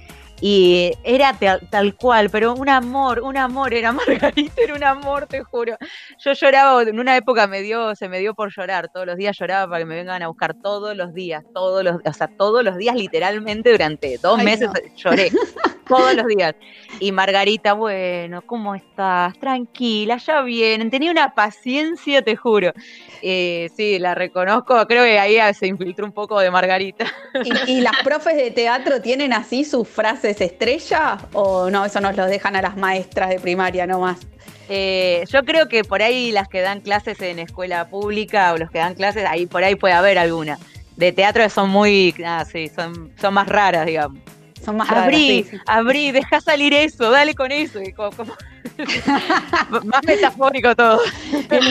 [0.41, 1.37] Y era
[1.71, 3.93] tal, cual, pero un amor, un amor, era
[4.33, 5.77] Margarita, era un amor, te juro.
[6.19, 9.37] Yo lloraba, en una época me dio, se me dio por llorar, todos los días
[9.39, 12.65] lloraba para que me vengan a buscar todos los días, todos los, o sea, todos
[12.65, 15.31] los días literalmente durante dos meses lloré.
[15.89, 16.55] todos los días.
[17.01, 19.37] Y Margarita, bueno, ¿cómo estás?
[19.39, 20.91] Tranquila, ya vienen.
[20.91, 22.73] Tenía una paciencia, te juro.
[23.23, 24.87] Eh, sí, la reconozco.
[24.87, 27.07] Creo que ahí se infiltró un poco de Margarita.
[27.67, 31.19] ¿Y, las profes de teatro tienen así sus frases estrella?
[31.33, 34.19] ¿O no, eso nos lo dejan a las maestras de primaria nomás?
[34.69, 38.71] Eh, yo creo que por ahí las que dan clases en escuela pública o los
[38.71, 40.59] que dan clases, ahí por ahí puede haber alguna.
[40.97, 44.21] De teatro son muy, ah, sí, son, son más raras, digamos.
[44.63, 47.81] Son más abrí, abrí, deja salir eso, dale con eso.
[49.85, 51.01] más metafórico todo.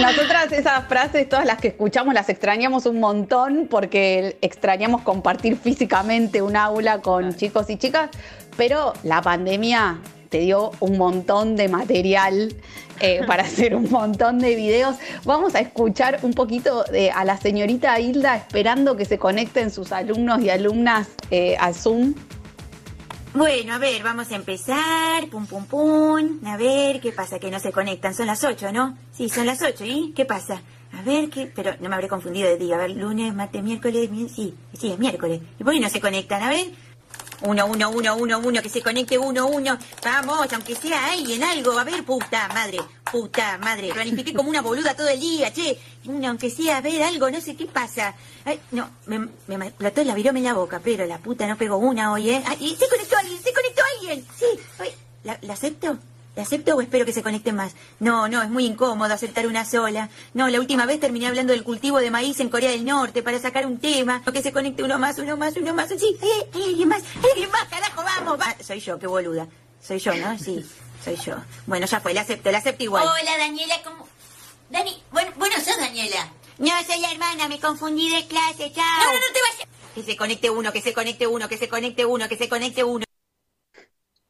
[0.01, 6.41] Nosotras esas frases, todas las que escuchamos, las extrañamos un montón porque extrañamos compartir físicamente
[6.41, 8.09] un aula con chicos y chicas,
[8.57, 9.99] pero la pandemia
[10.29, 12.53] te dio un montón de material
[12.99, 14.97] eh, para hacer un montón de videos.
[15.23, 19.91] Vamos a escuchar un poquito de, a la señorita Hilda esperando que se conecten sus
[19.91, 22.13] alumnos y alumnas eh, a Zoom.
[23.38, 25.27] Bueno, a ver, vamos a empezar.
[25.29, 26.39] Pum, pum, pum.
[26.47, 27.38] A ver, ¿qué pasa?
[27.38, 28.15] Que no se conectan.
[28.15, 28.97] Son las 8, ¿no?
[29.11, 29.85] Sí, son las 8.
[29.85, 30.63] ¿Y qué pasa?
[30.93, 31.45] A ver, ¿qué?
[31.45, 32.73] Pero no me habré confundido de día.
[32.73, 34.09] A ver, lunes, martes, miércoles.
[34.33, 35.39] Sí, sí, es miércoles.
[35.59, 36.41] ¿Y por qué no se conectan?
[36.41, 36.65] A ver.
[37.43, 39.77] Uno, uno, uno, uno, uno, que se conecte uno, uno.
[40.03, 41.77] Vamos, aunque sea alguien, algo.
[41.77, 42.79] A ver, puta madre,
[43.11, 43.91] puta madre.
[43.93, 45.77] Planifiqué como una boluda todo el día, che.
[46.25, 48.15] Aunque sea, a ver algo, no sé qué pasa.
[48.45, 49.19] Ay, no, me,
[49.57, 52.43] me explotó la virome en la boca, pero la puta no pegó una hoy, ¿eh?
[52.45, 54.25] Ay, se conectó alguien, se conectó alguien.
[54.37, 54.45] Sí,
[55.23, 55.97] ¿la, ¿la acepto?
[56.37, 57.73] ¿La acepto o espero que se conecten más?
[57.99, 60.07] No, no, es muy incómodo aceptar una sola.
[60.35, 63.39] No, la última vez terminé hablando del cultivo de maíz en Corea del Norte para
[63.39, 64.21] sacar un tema.
[64.27, 65.89] O que se conecte uno más, uno más, uno más.
[65.89, 68.55] Sí, hay, alguien más, hay alguien más, carajo, vamos, va.
[68.63, 69.47] Soy yo, qué boluda.
[69.81, 70.37] Soy yo, ¿no?
[70.37, 70.63] Sí,
[71.03, 71.35] soy yo.
[71.65, 73.05] Bueno, ya fue, la acepto, la acepto igual.
[73.07, 74.07] Hola, Daniela, ¿cómo...?
[74.69, 76.31] Dani, bueno, bueno, sos Daniela.
[76.57, 78.83] No, soy la hermana, me confundí de clase, chao.
[78.99, 79.67] No, no, no te vayas.
[79.95, 82.83] Que se conecte uno, que se conecte uno, que se conecte uno, que se conecte
[82.83, 83.06] uno.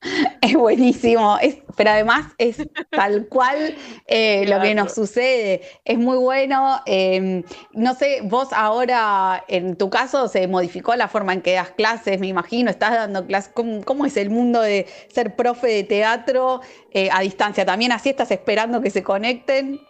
[0.42, 2.58] Es buenísimo, es, pero además es
[2.92, 3.76] tal cual
[4.06, 5.62] eh, lo que nos sucede.
[5.84, 6.80] Es muy bueno.
[6.86, 7.44] Em,
[7.74, 12.20] no sé, vos ahora, en tu caso, se modificó la forma en que das clases,
[12.20, 13.52] me imagino, estás dando clases.
[13.54, 17.66] ¿Cómo, es el mundo de ser profe de teatro eh, a distancia?
[17.66, 19.82] ¿También así estás esperando que se conecten?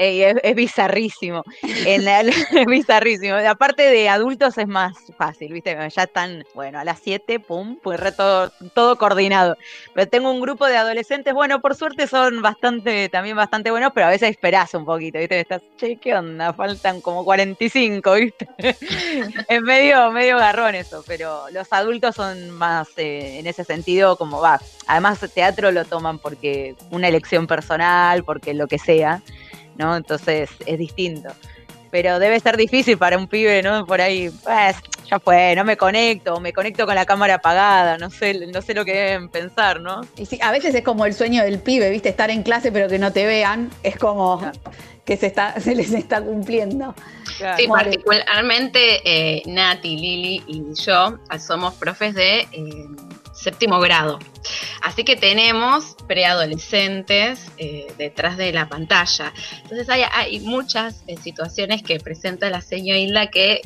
[0.00, 1.44] Es, bizarrísimo.
[1.62, 3.36] En es bizarrísimo.
[3.36, 5.76] Aparte de adultos es más fácil, ¿viste?
[5.94, 9.56] Ya están, bueno, a las 7, pum, pues todo, todo coordinado.
[9.94, 14.06] Pero tengo un grupo de adolescentes, bueno, por suerte son bastante, también bastante buenos, pero
[14.06, 15.40] a veces esperás un poquito, ¿viste?
[15.40, 16.52] Estás, che, ¿qué onda?
[16.52, 18.48] Faltan como 45, ¿viste?
[19.48, 24.40] es medio, medio garrón eso, pero los adultos son más eh, en ese sentido como
[24.40, 24.60] va.
[24.86, 29.22] Además, teatro lo toman porque una elección personal, porque lo que sea.
[29.80, 29.96] ¿No?
[29.96, 31.30] Entonces es distinto.
[31.90, 33.84] Pero debe ser difícil para un pibe, ¿no?
[33.84, 34.76] Por ahí, pues,
[35.10, 38.74] ya fue, no me conecto, me conecto con la cámara apagada, no sé, no sé
[38.74, 40.02] lo que deben pensar, ¿no?
[40.16, 42.10] Y sí, a veces es como el sueño del pibe, ¿viste?
[42.10, 44.40] Estar en clase pero que no te vean, es como
[45.04, 46.94] que se, está, se les está cumpliendo.
[47.56, 52.86] Sí, particularmente eh, Nati, Lili y yo somos profes de eh,
[53.40, 54.18] séptimo grado.
[54.82, 59.32] Así que tenemos preadolescentes eh, detrás de la pantalla.
[59.62, 63.62] Entonces hay, muchas eh, situaciones que presenta la señora Hilda que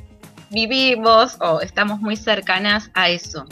[0.51, 3.47] vivimos o estamos muy cercanas a eso.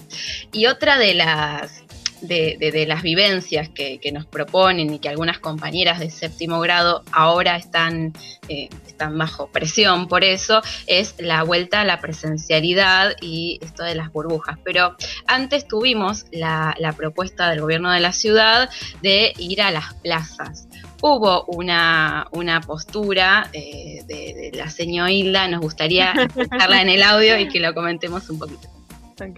[0.53, 1.82] Y otra de las
[2.23, 8.13] de, las vivencias que, nos proponen y que algunas compañeras de séptimo grado ahora están,
[8.49, 13.95] eh, están bajo presión por eso, es la vuelta a la presencialidad y esto de
[13.95, 14.59] las burbujas.
[14.65, 14.97] Pero
[15.27, 18.69] antes tuvimos la, propuesta del gobierno de la ciudad
[19.01, 20.69] de ir a las plazas
[21.01, 22.29] hubo una,
[22.65, 27.75] postura eh, de, la señora Hilda, nos gustaría escucharla en el audio y que lo
[27.75, 28.69] comentemos un poquito.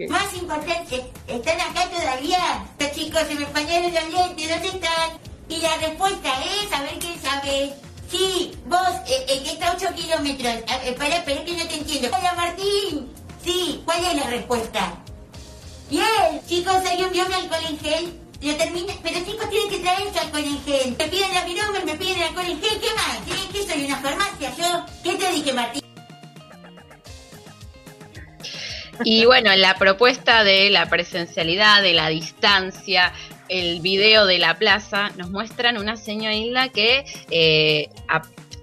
[0.09, 2.65] Más importante, ¿están acá todavía?
[2.79, 5.11] Los chicos se me empañaron los lentes, ¿dónde están?
[5.49, 7.75] Y la respuesta es, a ver quién sabe.
[8.09, 10.55] Sí, vos, eh, el que está a 8 kilómetros.
[10.85, 12.09] Espera, espera que no te entiendo.
[12.17, 13.13] Hola Martín.
[13.43, 14.95] Sí, ¿cuál es la respuesta?
[15.91, 18.21] Bien, chicos, hay un biome alcohol en gel.
[18.43, 20.97] Lo termina, pero chicos tienen que traer su alcohol en gel.
[20.97, 23.19] Me piden la virome, me piden alcohol en gel, ¿qué más?
[23.27, 24.87] ¿Qué, ¿Qué soy, una farmacia yo?
[25.03, 25.84] ¿Qué te dije, Martín?
[29.05, 33.13] Y bueno, la propuesta de la presencialidad, de la distancia,
[33.49, 37.89] el video de la plaza, nos muestran una señora que, eh,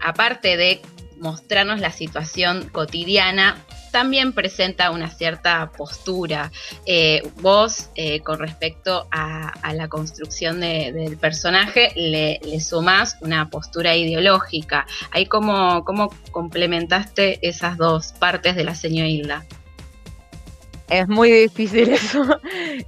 [0.01, 0.81] aparte de
[1.19, 6.51] mostrarnos la situación cotidiana, también presenta una cierta postura.
[6.85, 14.87] Eh, vos, eh, con respecto a, la construcción del personaje, le, sumás una postura ideológica.
[15.11, 19.45] Ahí cómo, cómo complementaste esas dos partes de la señora Hilda.
[20.91, 22.23] Es muy difícil eso.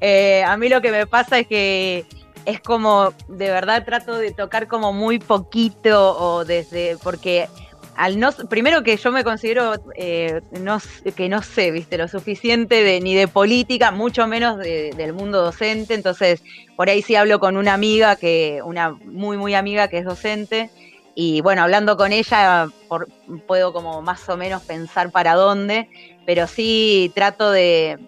[0.01, 2.05] Eh, a mí lo que me pasa es que
[2.45, 7.47] es como, de verdad trato de tocar como muy poquito o desde, porque
[7.95, 10.41] al no, primero que yo me considero eh,
[11.15, 15.93] que no sé, viste, lo suficiente de, ni de política, mucho menos del mundo docente,
[15.93, 16.43] entonces
[16.75, 20.69] por ahí sí hablo con una amiga que, una muy muy amiga que es docente,
[21.15, 22.67] y bueno, hablando con ella
[23.47, 25.87] puedo como más o menos pensar para dónde,
[26.25, 27.99] pero sí trato de,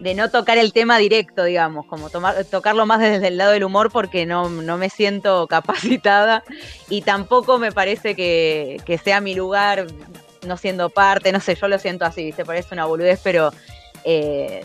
[0.00, 3.90] no tocar el tema directo, digamos, como tomar, tocarlo más desde el lado del humor
[3.90, 6.44] porque no, me siento capacitada
[6.88, 9.86] y tampoco me parece que, sea mi lugar
[10.46, 13.52] no siendo parte, no sé, yo lo siento así, se parece una boludez, pero
[14.04, 14.64] eh,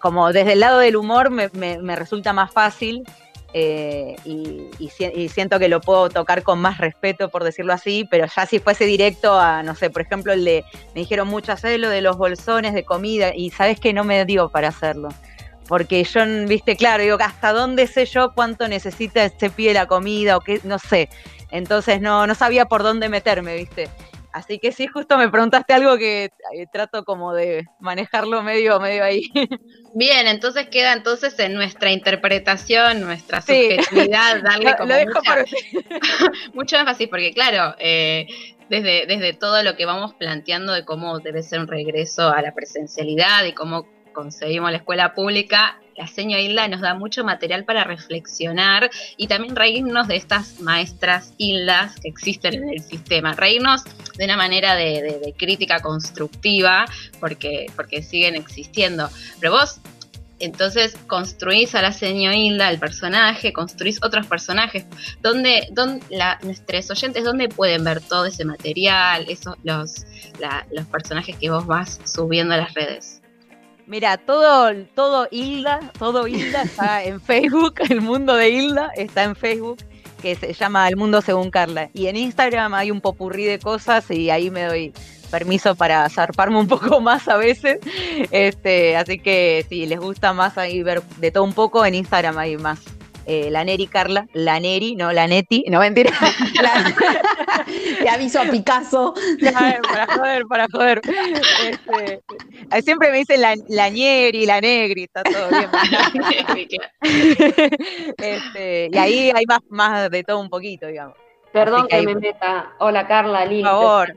[0.00, 3.04] como desde el lado del humor me, me resulta más fácil
[3.54, 4.88] eh, y,
[5.28, 8.84] siento que lo puedo tocar con más respeto, por decirlo así, pero ya si fuese
[8.86, 10.64] directo a, no sé, por ejemplo, el de,
[10.94, 14.24] me dijeron mucho hacer lo de los bolsones de comida y sabes que no me
[14.24, 15.08] dio para hacerlo.
[15.68, 20.36] Porque yo, viste, claro, digo, ¿hasta dónde sé yo cuánto necesita este pie la comida
[20.36, 20.60] o qué?
[20.64, 21.08] No sé.
[21.50, 23.88] Entonces no, no sabía por dónde meterme, viste.
[24.32, 29.04] Así que sí, justo me preguntaste algo que eh, trato como de manejarlo medio, medio
[29.04, 29.30] ahí.
[29.94, 34.94] Bien, entonces queda entonces en nuestra interpretación, nuestra subjetividad, darle como
[36.54, 38.26] mucho énfasis, porque claro, eh,
[38.70, 42.54] desde, desde todo lo que vamos planteando de cómo debe ser un regreso a la
[42.54, 47.84] presencialidad y cómo conseguimos la escuela pública, la seño Hilda nos da mucho material para
[47.84, 53.84] reflexionar y también reírnos de estas maestras Hildas que existen en el sistema, reírnos
[54.16, 56.84] de una manera de, crítica constructiva
[57.20, 59.08] porque, porque siguen existiendo.
[59.40, 59.80] Pero vos
[60.42, 64.84] entonces construís a la señora Hilda, el personaje, construís otros personajes.
[65.20, 66.04] ¿Dónde, dónde
[66.42, 70.04] nuestros oyentes, dónde pueden ver todo ese material, esos, los,
[70.72, 73.21] los personajes que vos vas subiendo a las redes?
[73.86, 79.34] Mira, todo, todo Hilda, todo Hilda está en Facebook, el mundo de Hilda está en
[79.34, 79.78] Facebook,
[80.20, 81.90] que se llama El Mundo Según Carla.
[81.92, 84.92] Y en Instagram hay un popurrí de cosas y ahí me doy
[85.30, 87.78] permiso para zarparme un poco más a veces.
[88.30, 92.38] Este, así que si les gusta más ahí ver de todo un poco, en Instagram
[92.38, 92.80] hay más
[93.26, 96.10] eh, la Neri Carla, la Neri, no la Neti, no mentira.
[98.02, 99.14] Le aviso a Picasso.
[99.40, 101.00] para joder, para joder.
[101.04, 102.22] Este,
[102.82, 105.70] siempre me dicen la, la Neri, la Negri, está todo bien.
[108.18, 111.16] este, y ahí hay más, más de todo un poquito, digamos.
[111.52, 112.72] Perdón que, me meta.
[112.78, 113.62] Hola Carla, Lili.
[113.62, 114.14] Por favor.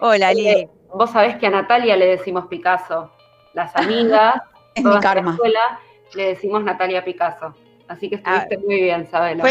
[0.00, 0.68] Hola Lili.
[0.94, 3.10] vos sabés que a Natalia le decimos Picasso.
[3.52, 4.40] Las amigas,
[4.74, 5.32] es mi karma.
[5.32, 5.80] escuela,
[6.14, 7.54] le decimos Natalia Picasso.
[7.90, 9.42] Así que estuviste ah, muy bien, Sabelo.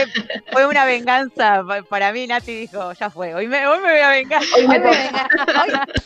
[0.54, 4.10] Fue, una venganza para mí, Nati dijo, ya fue, hoy me, hoy me voy a
[4.12, 4.42] vengar.
[4.56, 4.78] Hoy me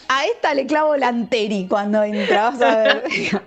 [0.08, 3.04] a esta le clavo la anteri cuando entra, vas a ver.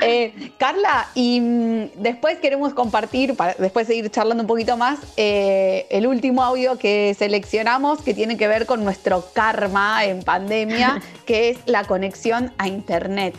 [0.00, 5.86] Eh, Carla, y mm, después queremos compartir, para después seguir charlando un poquito más, eh,
[5.90, 11.50] el último audio que seleccionamos que tiene que ver con nuestro karma en pandemia, que
[11.50, 13.34] es la conexión a Internet.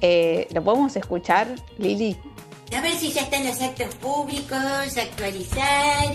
[0.00, 2.16] Eh, ¿Lo podemos escuchar, Lili?
[2.76, 6.14] A ver si ya están los actos públicos, actualizar.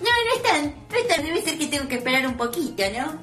[0.00, 1.24] No, no están, no están.
[1.24, 3.18] Debe ser que tengo que esperar un poquito, ¿no?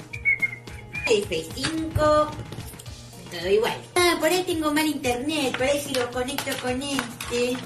[1.05, 1.93] F5.
[1.95, 3.77] Todo igual.
[3.95, 5.57] Ah, por ahí tengo mal internet.
[5.57, 7.57] Por ahí si lo conecto con este.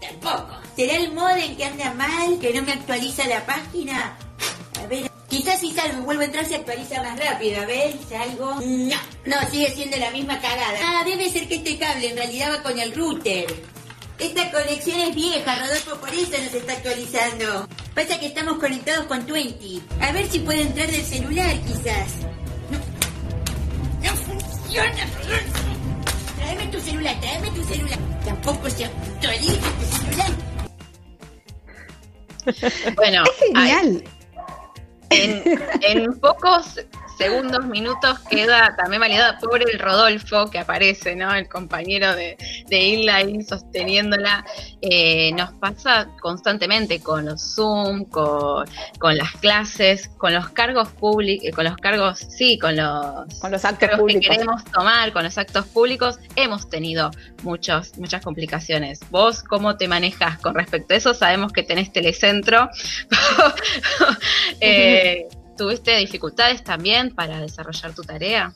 [0.00, 0.58] Tampoco.
[0.76, 2.38] ¿Será el modem que anda mal?
[2.38, 4.16] ¿Que no me actualiza la página?
[4.82, 5.10] A ver.
[5.28, 7.62] Quizás si salgo y vuelvo a entrar se actualiza más rápido.
[7.62, 8.54] A ver, salgo.
[8.60, 10.78] No, no, sigue siendo la misma cagada.
[10.82, 13.46] Ah, debe ser que este cable en realidad va con el router.
[14.18, 17.68] Esta conexión es vieja, Rodolfo, por eso nos está actualizando.
[17.94, 19.82] Pasa que estamos conectados con Twenty.
[20.00, 22.08] A ver si puedo entrar del celular, quizás.
[22.70, 22.78] No,
[24.08, 25.64] no funciona, Rodolfo.
[26.36, 27.98] Tráeme tu celular, tráeme tu celular.
[28.24, 30.32] Tampoco se actualiza tu celular.
[32.94, 34.04] Bueno, es genial.
[35.10, 35.42] en,
[35.82, 36.76] en pocos
[37.16, 41.34] segundos, minutos queda también validada por el Rodolfo que aparece, ¿no?
[41.34, 42.36] El compañero de,
[42.68, 44.44] de Isla ahí sosteniéndola.
[44.80, 48.66] Eh, nos pasa constantemente con los Zoom, con,
[49.16, 53.64] las clases, con los cargos públicos, eh, con los cargos, sí, con los, con los
[53.64, 54.22] actos públicos.
[54.22, 57.10] que queremos tomar, con los actos públicos, hemos tenido
[57.42, 59.00] muchos, muchas complicaciones.
[59.10, 61.14] ¿Vos cómo te manejas con respecto a eso?
[61.14, 62.68] Sabemos que tenés telecentro.
[64.60, 68.52] eh, ¿Tuviste dificultades también para desarrollar tu tarea?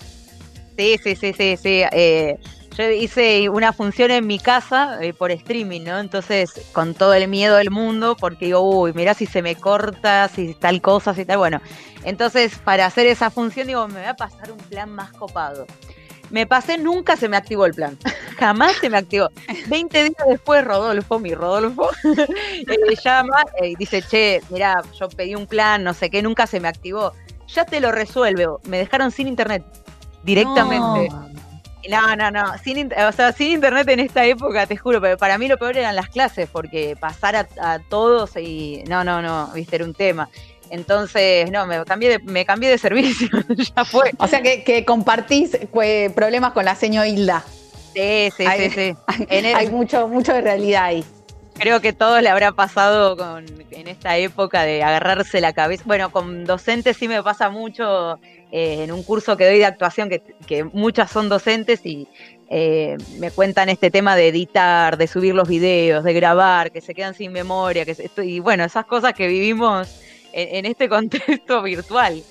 [0.76, 1.82] Sí, sí, sí, sí, sí.
[1.92, 2.38] Eh,
[2.76, 5.98] yo hice una función en mi casa eh, por streaming, ¿no?
[5.98, 10.28] Entonces, con todo el miedo del mundo, porque digo, uy, mira si se me corta,
[10.28, 11.38] si tal cosa, si tal.
[11.38, 11.60] Bueno,
[12.04, 15.66] entonces, para hacer esa función, digo, me voy a pasar un plan más copado.
[16.30, 17.98] Me pasé, nunca se me activó el plan.
[18.38, 19.30] Jamás se me activó.
[19.66, 25.46] Veinte días después, Rodolfo, mi Rodolfo, eh, llama y dice, che, mira, yo pedí un
[25.46, 27.12] plan, no sé qué, nunca se me activó.
[27.48, 28.46] Ya te lo resuelve.
[28.64, 29.64] Me dejaron sin internet
[30.22, 31.08] directamente.
[31.88, 32.58] No, no, no.
[32.58, 35.76] Sin, o sea, sin internet en esta época, te juro, pero para mí lo peor
[35.76, 38.84] eran las clases, porque pasar a, todos y.
[38.88, 40.28] No, no, no, viste, era un tema.
[40.70, 43.28] Entonces, no, me cambié de, me cambié de servicio,
[43.76, 44.12] ya fue.
[44.18, 45.58] O sea que, compartís
[46.14, 47.44] problemas con la señor Hilda.
[47.94, 49.26] Sí, sí, sí, sí.
[49.54, 51.04] Hay, mucho, mucho de realidad ahí.
[51.54, 55.82] Creo que todo le habrá pasado con, en esta época de agarrarse la cabeza.
[55.86, 58.20] Bueno, con docentes sí me pasa mucho
[58.52, 62.06] eh, en un curso que doy de actuación, que, muchas son docentes y
[62.48, 66.94] eh, me cuentan este tema de editar, de subir los videos, de grabar, que se
[66.94, 70.00] quedan sin memoria, que y bueno, esas cosas que vivimos
[70.38, 72.22] en, este contexto virtual.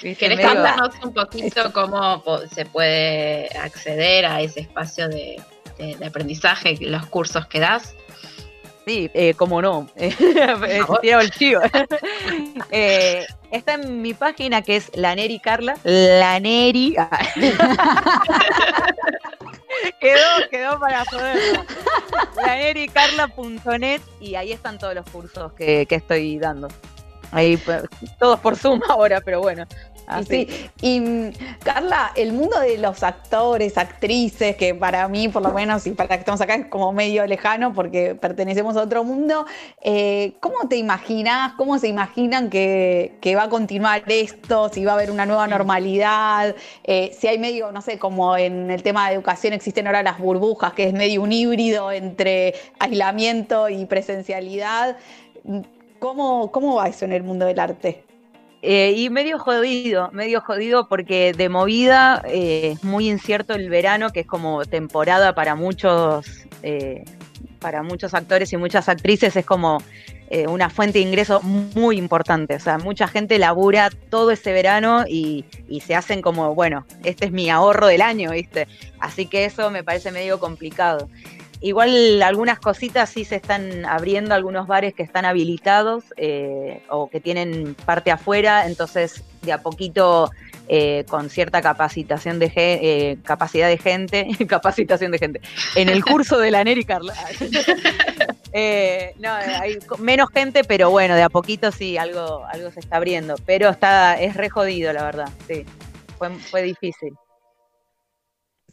[0.00, 2.22] ¿Querés contarnos un poquito cómo
[2.52, 5.42] se puede acceder a ese espacio de,
[5.78, 7.94] de aprendizaje, los cursos que das?
[8.86, 9.88] Sí, eh, como no.
[9.96, 11.60] el chivo.
[12.70, 15.76] eh, está en mi página que es la Neri Carla.
[15.84, 16.96] La Neri.
[20.00, 21.64] quedó, quedó para poderlo.
[22.36, 26.68] Lanericarla.net y ahí están todos los cursos que, que estoy dando.
[27.32, 27.84] Ahí, pues,
[28.18, 29.66] todos por Zoom ahora, pero bueno.
[30.20, 30.48] Y sí,
[30.80, 31.32] y mm,
[31.62, 36.08] Carla, el mundo de los actores, actrices, que para mí, por lo menos, y para
[36.08, 39.46] que estamos acá, es como medio lejano porque pertenecemos a otro mundo.
[39.80, 44.68] Eh, ¿Cómo te imaginas, cómo se imaginan que, va a continuar esto?
[44.70, 48.70] Si va a haber una nueva normalidad, eh, si hay medio, no sé, como en
[48.70, 53.68] el tema de educación existen ahora las burbujas, que es medio un híbrido entre aislamiento
[53.68, 54.96] y presencialidad.
[56.00, 58.02] ¿Cómo, cómo va eso en el mundo del arte?
[58.62, 64.10] Eh, y medio jodido, medio jodido porque de movida eh, es muy incierto el verano,
[64.10, 66.26] que es como temporada para muchos,
[66.62, 67.04] eh,
[67.58, 69.82] para muchos actores y muchas actrices, es como
[70.46, 72.54] una fuente de ingreso muy importante.
[72.54, 77.24] O sea, mucha gente labura todo ese verano y, y, se hacen como, bueno, este
[77.24, 78.68] es mi ahorro del año, ¿viste?
[79.00, 81.08] Así que eso me parece medio complicado.
[81.62, 87.20] Igual algunas cositas sí se están abriendo, algunos bares que están habilitados eh, o que
[87.20, 90.30] tienen parte afuera, entonces de a poquito
[90.68, 95.40] eh, con cierta capacitación de eh, capacidad de gente, capacitación de gente,
[95.74, 97.14] en el curso de la Neri Carla.
[99.18, 103.34] no, hay menos gente, pero bueno, de a poquito sí, algo, algo se está abriendo,
[103.44, 105.66] pero está, es re jodido, la verdad, sí,
[106.16, 107.12] fue, fue difícil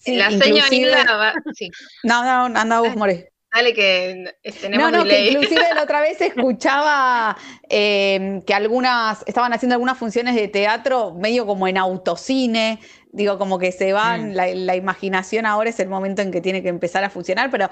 [0.06, 1.70] la señorita sí.
[2.04, 3.32] No, no, anda vos, More.
[3.54, 7.38] Dale que tenemos No, no, que inclusive la otra vez escuchaba
[7.70, 12.80] em, que algunas, estaban haciendo algunas funciones de teatro medio como en autocine,
[13.12, 14.34] digo, como que se van, mm.
[14.34, 17.70] la, la, imaginación ahora es el momento en que tiene que empezar a funcionar, pero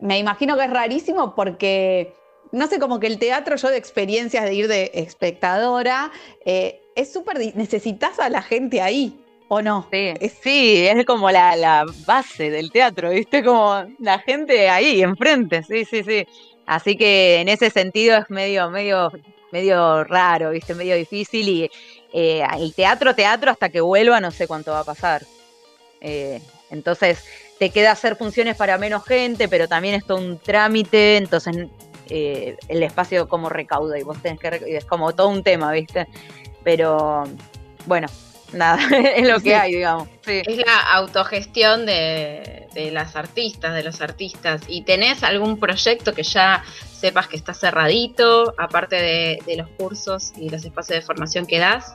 [0.00, 2.12] me imagino que es rarísimo porque,
[2.50, 6.10] no sé, como que el teatro, yo de experiencias de ir de espectadora,
[6.44, 9.21] eh, es súper, necesitas a la gente ahí.
[9.54, 9.86] ¿O no?
[9.92, 13.44] Sí, sí es como la, base del teatro, ¿viste?
[13.44, 16.26] Como la gente ahí, enfrente, sí, sí, sí.
[16.64, 19.12] Así que en ese sentido es medio, medio,
[19.50, 20.74] medio raro, ¿viste?
[20.74, 21.70] Medio difícil y
[22.14, 25.26] eh, el teatro, teatro, hasta que vuelva no sé cuánto va a pasar.
[26.00, 27.22] Eh, entonces
[27.58, 31.68] te queda hacer funciones para menos gente, pero también es todo un trámite, entonces
[32.08, 36.08] eh, el espacio como recauda y vos tenés que, es como todo un tema, ¿viste?
[36.64, 37.24] Pero
[37.84, 38.08] bueno,
[38.52, 38.80] nada,
[39.16, 40.08] es lo que hay, digamos.
[40.26, 44.62] Es la autogestión de, las artistas, de los artistas.
[44.68, 46.62] ¿Y tenés algún proyecto que ya
[46.92, 51.94] sepas que está cerradito, aparte de, los cursos y los espacios de formación que das?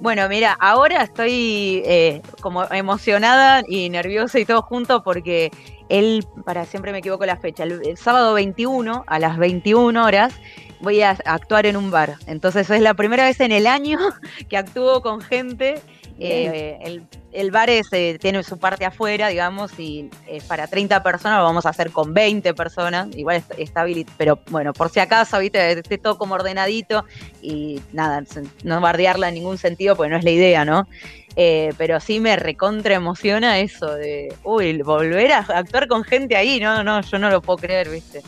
[0.00, 5.52] Bueno, mira, ahora estoy eh, como emocionada y nerviosa y todo junto porque
[5.88, 10.34] él, para siempre me equivoco la fecha, el, sábado 21 a las 21 horas
[10.82, 12.16] voy a actuar en un bar.
[12.26, 13.98] Entonces es la primera vez en el año
[14.48, 15.80] que actúo con gente.
[16.18, 17.00] Eh,
[17.32, 20.08] el, bar eh, tiene su parte afuera, digamos, y
[20.46, 23.08] para 30 personas lo vamos a hacer con 20 personas.
[23.16, 23.84] Igual está
[24.16, 27.04] pero bueno, por si acaso, viste, esté todo como ordenadito
[27.40, 28.22] y nada,
[28.62, 30.86] no bardearla en ningún sentido, porque no es la idea, ¿no?
[31.34, 36.60] Eh, pero sí me recontra emociona eso de, uy, volver a actuar con gente ahí,
[36.60, 38.22] no, no, yo no lo puedo creer, viste.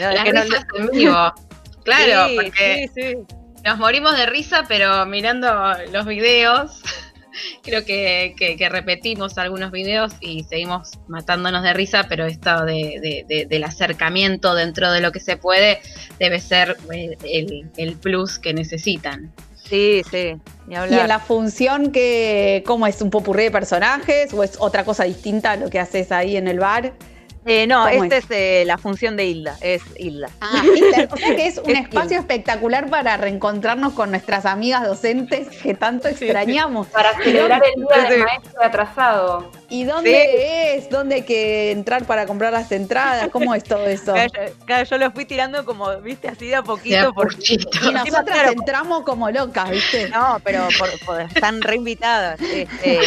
[0.00, 1.34] no, es que no, en vivo.
[1.84, 2.88] Claro, porque
[3.64, 5.48] nos morimos de risa, pero mirando
[5.92, 6.82] los videos,
[7.62, 14.54] creo que, repetimos algunos videos y seguimos matándonos de risa, pero esto de, del acercamiento
[14.54, 15.80] dentro de lo que se puede
[16.18, 17.16] debe ser eh,
[17.76, 19.32] el, plus que necesitan.
[19.56, 20.36] Sí, sí.
[20.68, 23.00] Y en la función, que, ¿cómo es?
[23.02, 26.48] ¿Un popurrí de personajes o es otra cosa distinta a lo que haces ahí en
[26.48, 26.92] el bar?
[27.46, 30.28] Eh, no, esta es, eh, la función de Hilda, es Hilda.
[30.40, 31.08] Ah, Hilda.
[31.10, 36.08] O sea que es un espacio espectacular para reencontrarnos con nuestras amigas docentes que tanto
[36.08, 36.88] extrañamos.
[36.88, 39.50] Para celebrar el día del maestro atrasado.
[39.70, 40.90] ¿Y dónde es?
[40.90, 43.28] ¿Dónde hay que entrar para comprar las entradas?
[43.28, 44.14] ¿Cómo es todo eso?
[44.64, 47.12] Claro, yo lo fui tirando como, viste, así de a poquito.
[47.14, 47.32] por...
[47.48, 50.08] Y nosotras entramos como locas, ¿viste?
[50.08, 50.68] No, pero
[51.28, 52.40] están reinvitadas.
[52.40, 52.98] Este,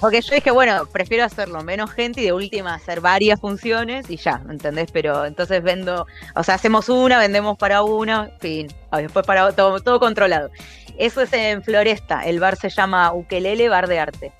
[0.00, 4.16] porque yo dije, bueno, prefiero hacerlo menos gente y de última hacer varias funciones y
[4.16, 4.90] ya, ¿entendés?
[4.92, 10.00] Pero entonces vendo, o sea, hacemos una, vendemos para una, fin, después para todo, todo
[10.00, 10.50] controlado.
[10.98, 14.32] Eso es en Floresta, el bar se llama Ukelele Bar de Arte.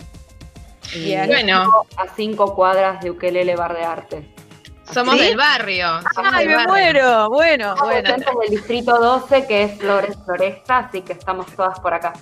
[0.95, 1.87] Y bueno.
[1.97, 4.35] A cinco cuadras de Ukelele Bar de Arte.
[4.93, 6.01] Somos del barrio.
[6.17, 7.29] Ay, me muero.
[7.29, 8.17] Bueno, bueno.
[8.17, 12.15] del distrito 12, que es Flores Floresta, así que estamos todas por acá.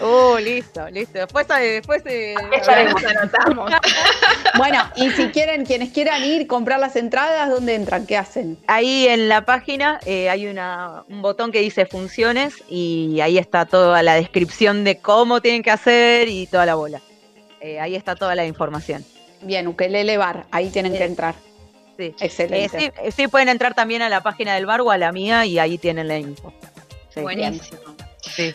[0.00, 1.18] Oh, listo, listo.
[1.18, 3.70] Después, eh, después eh, anotamos.
[4.58, 8.06] bueno, y si quieren, quienes quieran ir, comprar las entradas, ¿dónde entran?
[8.06, 8.58] ¿Qué hacen?
[8.66, 13.66] Ahí en la página eh, hay una, un botón que dice funciones y ahí está
[13.66, 17.00] toda la descripción de cómo tienen que hacer y toda la bola.
[17.64, 19.02] Eh, ahí está toda la información.
[19.40, 21.34] Bien, Ukelele Bar, ahí tienen que entrar.
[21.96, 22.14] Sí.
[22.20, 22.92] Excelente.
[23.02, 25.58] Eh, sí, pueden entrar también a la página del bar o a la mía y
[25.58, 26.52] ahí tienen la info.
[27.16, 27.78] Buenísimo.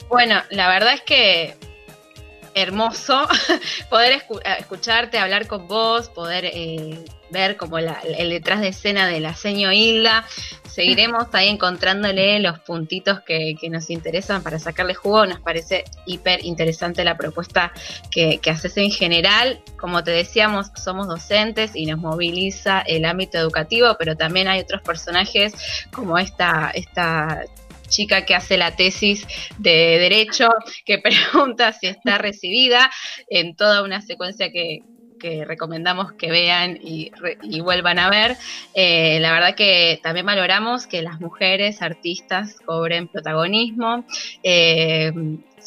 [0.10, 1.56] Bueno, la verdad es que
[2.60, 3.28] hermoso
[3.90, 4.22] poder
[4.60, 9.72] escucharte, hablar con vos, poder eh, ver como el detrás de escena de la seño
[9.72, 10.26] Hilda.
[10.68, 15.26] Seguiremos ahí encontrándole los puntitos que, nos interesan para sacarle jugo.
[15.26, 17.72] Nos parece hiper interesante la propuesta
[18.12, 19.62] que, haces en general.
[19.78, 24.82] Como te decíamos, somos docentes y nos moviliza el ámbito educativo, pero también hay otros
[24.82, 25.54] personajes
[25.92, 27.44] como esta, esta
[27.90, 30.50] chica que hace la tesis de derecho,
[30.86, 30.98] que
[31.34, 32.90] pregunta si está recibida
[33.30, 34.82] en toda una secuencia que,
[35.46, 37.12] recomendamos que vean y,
[37.60, 38.38] vuelvan a ver.
[38.74, 44.06] Eh, la verdad que también valoramos que las mujeres artistas cobren protagonismo.
[44.44, 45.12] Eh,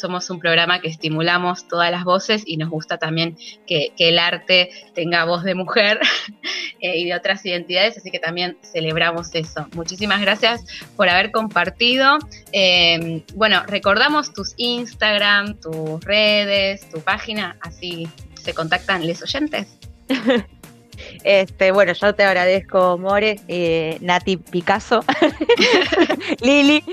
[0.02, 4.70] somos un programa que estimulamos todas las voces y nos gusta también que, el arte
[4.94, 6.00] tenga voz de mujer
[6.80, 9.68] eh, y de otras identidades, así que también celebramos eso.
[9.74, 10.64] Muchísimas gracias
[10.96, 12.18] por haber compartido.
[13.34, 19.78] bueno, recordamos tus Instagram, tus redes, tu página, así se contactan les oyentes.
[21.24, 25.04] Este, bueno, yo te agradezco, More, eh, Nati Picasso,
[26.42, 26.84] Lili.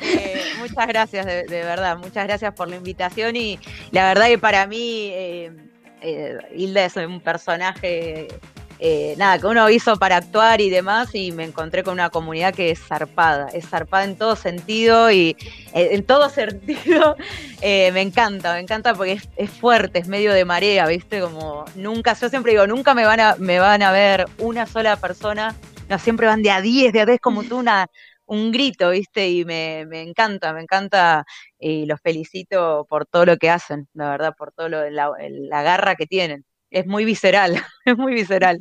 [0.00, 3.58] Eh, muchas gracias, de, verdad, muchas gracias por la invitación y
[3.90, 5.52] la verdad que para mí eh,
[6.54, 8.28] Hilda es un personaje
[8.80, 12.54] eh, nada, que uno hizo para actuar y demás, y me encontré con una comunidad
[12.54, 15.36] que es zarpada, es zarpada en todo sentido y
[15.74, 17.16] eh, en todo sentido
[17.60, 21.20] eh, me encanta, me encanta porque es, fuerte, es medio de marea, ¿viste?
[21.20, 24.96] Como nunca, yo siempre digo, nunca me van a, me van a ver una sola
[24.96, 25.56] persona,
[25.88, 27.88] no, siempre van de a 10, de a 10 como tú, una,
[28.26, 29.28] un grito, ¿viste?
[29.28, 31.24] Y me, encanta, me encanta
[31.58, 35.62] y los felicito por todo lo que hacen, la verdad, por todo lo, la, la
[35.62, 38.60] garra que tienen es muy visceral, es muy visceral.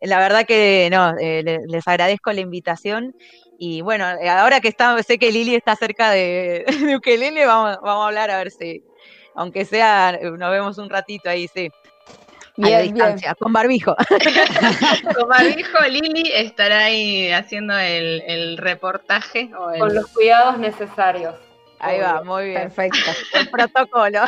[0.00, 3.14] La verdad que no, eh, les agradezco la invitación
[3.58, 7.78] y bueno, eh, ahora que está, sé que Lili está cerca de, de Ukelele, vamos,
[7.82, 8.82] vamos a hablar a ver si,
[9.34, 11.70] aunque sea, nos vemos un ratito ahí, sí.
[12.60, 13.94] a la distancia, con barbijo.
[15.16, 19.50] con barbijo, Lili estará ahí haciendo el, reportaje.
[19.50, 21.36] Con los cuidados necesarios.
[21.82, 22.62] Ahí va, muy bien.
[22.62, 23.10] Perfecto.
[23.32, 24.20] El protocolo.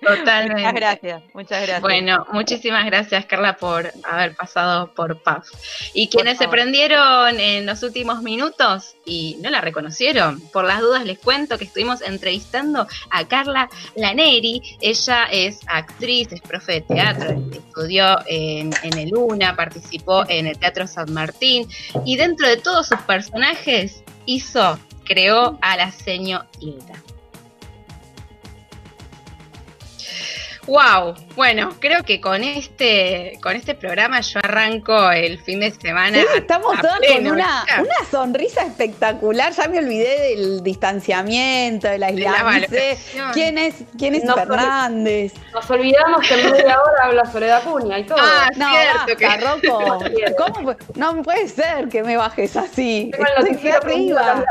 [0.00, 0.54] Totalmente.
[0.54, 1.80] Muchas gracias, muchas gracias.
[1.82, 5.46] Bueno, muchísimas gracias, Carla, por haber pasado por PAF.
[5.92, 11.04] Y quienes se prendieron en los últimos minutos y no la reconocieron, por las dudas
[11.04, 14.62] les cuento que estuvimos entrevistando a Carla Laneri.
[14.80, 20.58] Ella es actriz, es profe de teatro, estudió en, en el UNA, participó en el
[20.58, 21.68] Teatro San Martín
[22.06, 24.78] y dentro de todos sus personajes hizo
[25.10, 26.94] creó a la seño Hilda.
[30.70, 36.16] Wow, bueno, creo que con este, con este programa yo arranco el fin de semana.
[36.36, 37.64] estamos todos con una,
[38.08, 39.52] sonrisa espectacular.
[39.52, 42.76] Ya me olvidé del distanciamiento, de la aislamiento.
[43.32, 45.32] ¿Quién es, quién es Fernández?
[45.52, 48.18] Nos olvidamos que en media hora habla Soledad Cuña y todo.
[48.20, 50.36] Ah, no, cierto que...
[50.36, 50.76] ¿Cómo?
[50.94, 53.10] No puede ser que me bajes así.
[53.48, 54.44] Estoy arriba.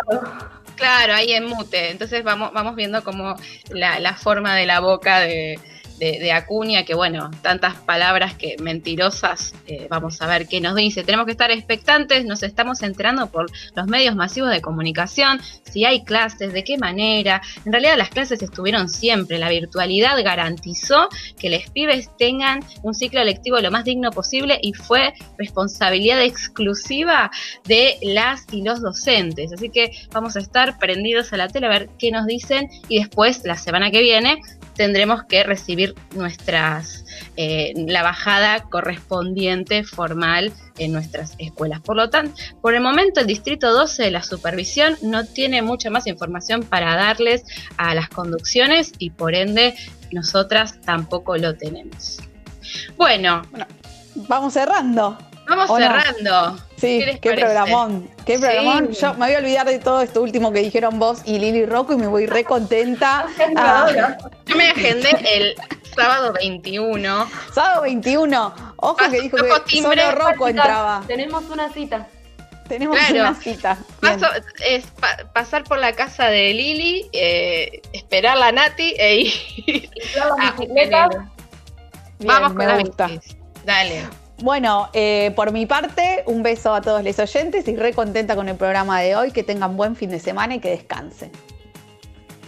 [0.76, 1.92] Claro, ahí en mute.
[1.92, 3.38] Entonces vamos, vamos viendo como
[3.70, 5.60] la, la forma de la boca de,
[6.00, 11.04] de, Acuña, que bueno, tantas palabras que mentirosas, eh, vamos a ver qué nos dice.
[11.04, 16.04] Tenemos que estar expectantes, nos estamos enterando por los medios masivos de comunicación, si hay
[16.04, 17.42] clases, de qué manera.
[17.66, 23.24] En realidad las clases estuvieron siempre, la virtualidad garantizó que los pibes tengan un ciclo
[23.24, 27.32] lectivo lo más digno posible y fue responsabilidad exclusiva
[27.66, 29.52] de las y los docentes.
[29.54, 33.00] Así que vamos a estar prendidos a la tele a ver qué nos dicen y
[33.00, 34.40] después la semana que viene
[34.80, 37.04] tendremos que recibir nuestras
[37.36, 41.82] eh, la bajada correspondiente formal en nuestras escuelas.
[41.82, 45.90] Por lo tanto, por el momento el Distrito 12 de la Supervisión no tiene mucha
[45.90, 47.44] más información para darles
[47.76, 49.76] a las conducciones y por ende
[50.14, 52.20] nosotras tampoco lo tenemos.
[52.96, 53.68] Bueno, bueno
[54.16, 55.18] vamos cerrando.
[55.50, 56.60] Vamos cerrando.
[56.78, 58.10] Sí, qué, programón.
[58.26, 58.92] Qué programón.
[58.92, 61.94] Yo me voy a olvidar de todo esto último que dijeron vos y Lili Rocco
[61.94, 63.26] y me voy re contenta.
[63.56, 64.16] Ah.
[64.46, 65.56] Yo me agendé el
[65.96, 67.28] sábado 21.
[67.52, 68.54] Sábado 21.
[68.78, 71.04] Ojo que dijo que solo Rocco entraba.
[71.08, 72.08] Tenemos una cita.
[72.68, 73.78] Tenemos una cita.
[74.64, 74.86] es
[75.34, 79.90] pasar por la casa de Lili, eh, esperar la Nati e ir.
[80.40, 81.10] a bicicleta.
[82.20, 83.10] Vamos con la gusta.
[83.66, 84.19] Dale.
[84.42, 88.48] Bueno, eh, por mi parte, un beso a todos los oyentes y re contenta con
[88.48, 89.32] el programa de hoy.
[89.32, 91.32] Que tengan buen fin de semana y que descansen.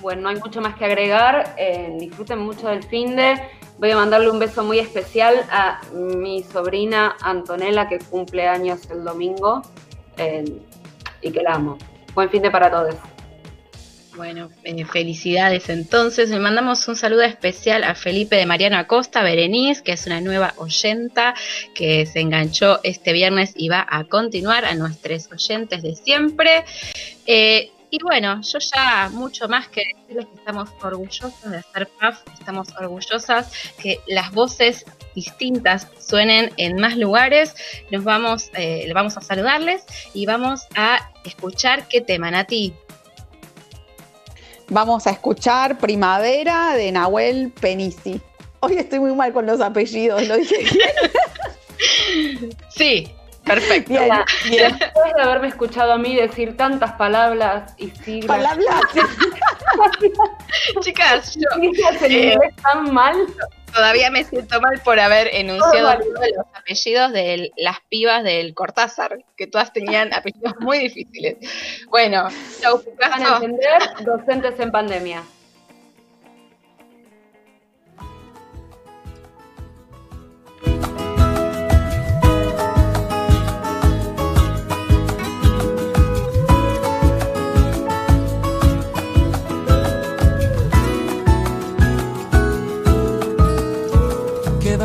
[0.02, 1.54] Bueno, no hay mucho más que agregar.
[1.58, 3.36] Eh, disfruten mucho del fin de.
[3.78, 9.04] Voy a mandarle un beso muy especial a mi sobrina Antonella, que cumple años el
[9.04, 9.62] domingo
[10.18, 10.46] eh,
[11.22, 11.78] y que la amo.
[12.14, 12.96] Buen fin de para todos.
[14.16, 16.30] Bueno, eh, felicidades entonces.
[16.30, 20.54] Le mandamos un saludo especial a Felipe de Mariano Acosta, Berenice, que es una nueva
[20.58, 21.34] oyenta
[21.74, 26.66] que se enganchó este viernes y va a continuar a nuestros oyentes de siempre.
[27.26, 32.22] Eh, y bueno, yo ya mucho más que decirles que estamos orgullosos de hacer PAF,
[32.40, 33.52] estamos orgullosas
[33.82, 37.54] que las voces distintas suenen en más lugares.
[37.92, 39.84] Nos vamos, eh, vamos a saludarles
[40.14, 42.74] y vamos a escuchar qué tema, Nati.
[44.72, 48.22] Vamos a escuchar Primavera de Nahuel Penisi.
[48.62, 52.50] Hoy estoy muy mal con los apellidos, lo dije bien.
[52.70, 53.12] Sí,
[53.44, 53.94] perfecto.
[53.94, 58.28] Después de haberme escuchado a mí decir tantas palabras y siglas.
[58.28, 58.82] Palabras.
[60.80, 61.50] Chicas, yo.
[62.08, 63.18] Eh, tan mal.
[63.74, 69.48] Todavía me siento mal por haber enunciado los apellidos de las pibas del Cortázar, que
[69.48, 71.38] todas tenían apellidos muy difíciles.
[71.90, 72.28] Bueno,
[72.62, 75.24] chau, Van a entender docentes en pandemia.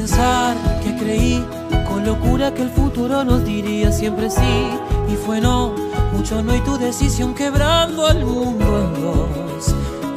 [0.00, 1.44] pensar que creí
[1.86, 4.70] con locura que el futuro nos diría siempre sí.
[5.12, 5.74] Y fue no,
[6.14, 9.74] mucho no y tu decisión quebrando al mundo en dos.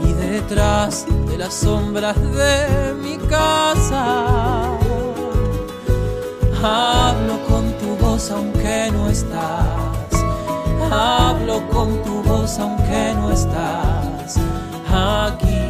[0.08, 4.78] Y detrás de las sombras de mi casa
[6.64, 10.12] hablo con tu voz aunque no estás.
[10.92, 14.38] Hablo con tu voz aunque no estás.
[14.90, 15.63] Aquí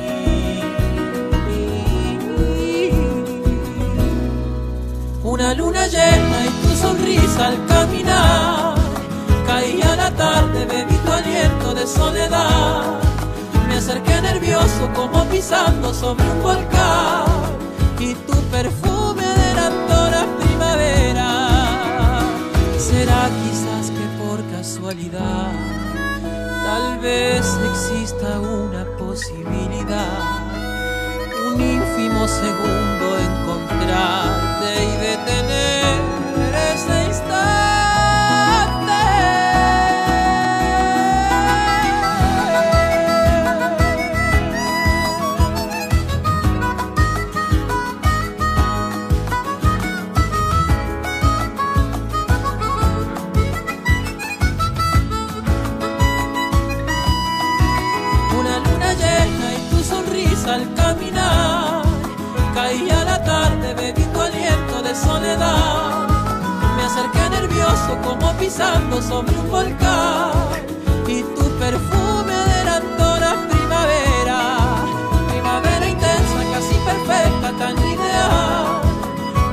[5.53, 8.75] una luna llena y tu sonrisa al caminar.
[9.45, 12.99] Caía la tarde, bebí tu aliento de soledad.
[13.67, 17.25] Me acerqué nervioso como pisando sobre un volcán.
[17.99, 22.19] Y tu perfume adelantó la primavera.
[22.77, 25.51] Será quizás que por casualidad,
[26.63, 30.53] tal vez exista una posibilidad
[31.45, 34.42] un ínfimo segundo encontrarte
[35.25, 35.82] y
[68.01, 70.31] como pisando sobre un volcán.
[71.07, 74.57] Y tu perfume adelantó la primavera,
[75.29, 78.81] primavera intensa, casi perfecta, tan ideal,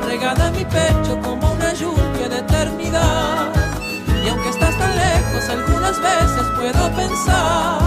[0.06, 3.52] regada en mi pecho como una lluvia de eternidad.
[4.24, 7.80] Y aunque estás tan lejos, algunas veces puedo pensar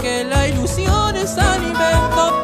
[0.00, 2.42] que la ilusión es alimento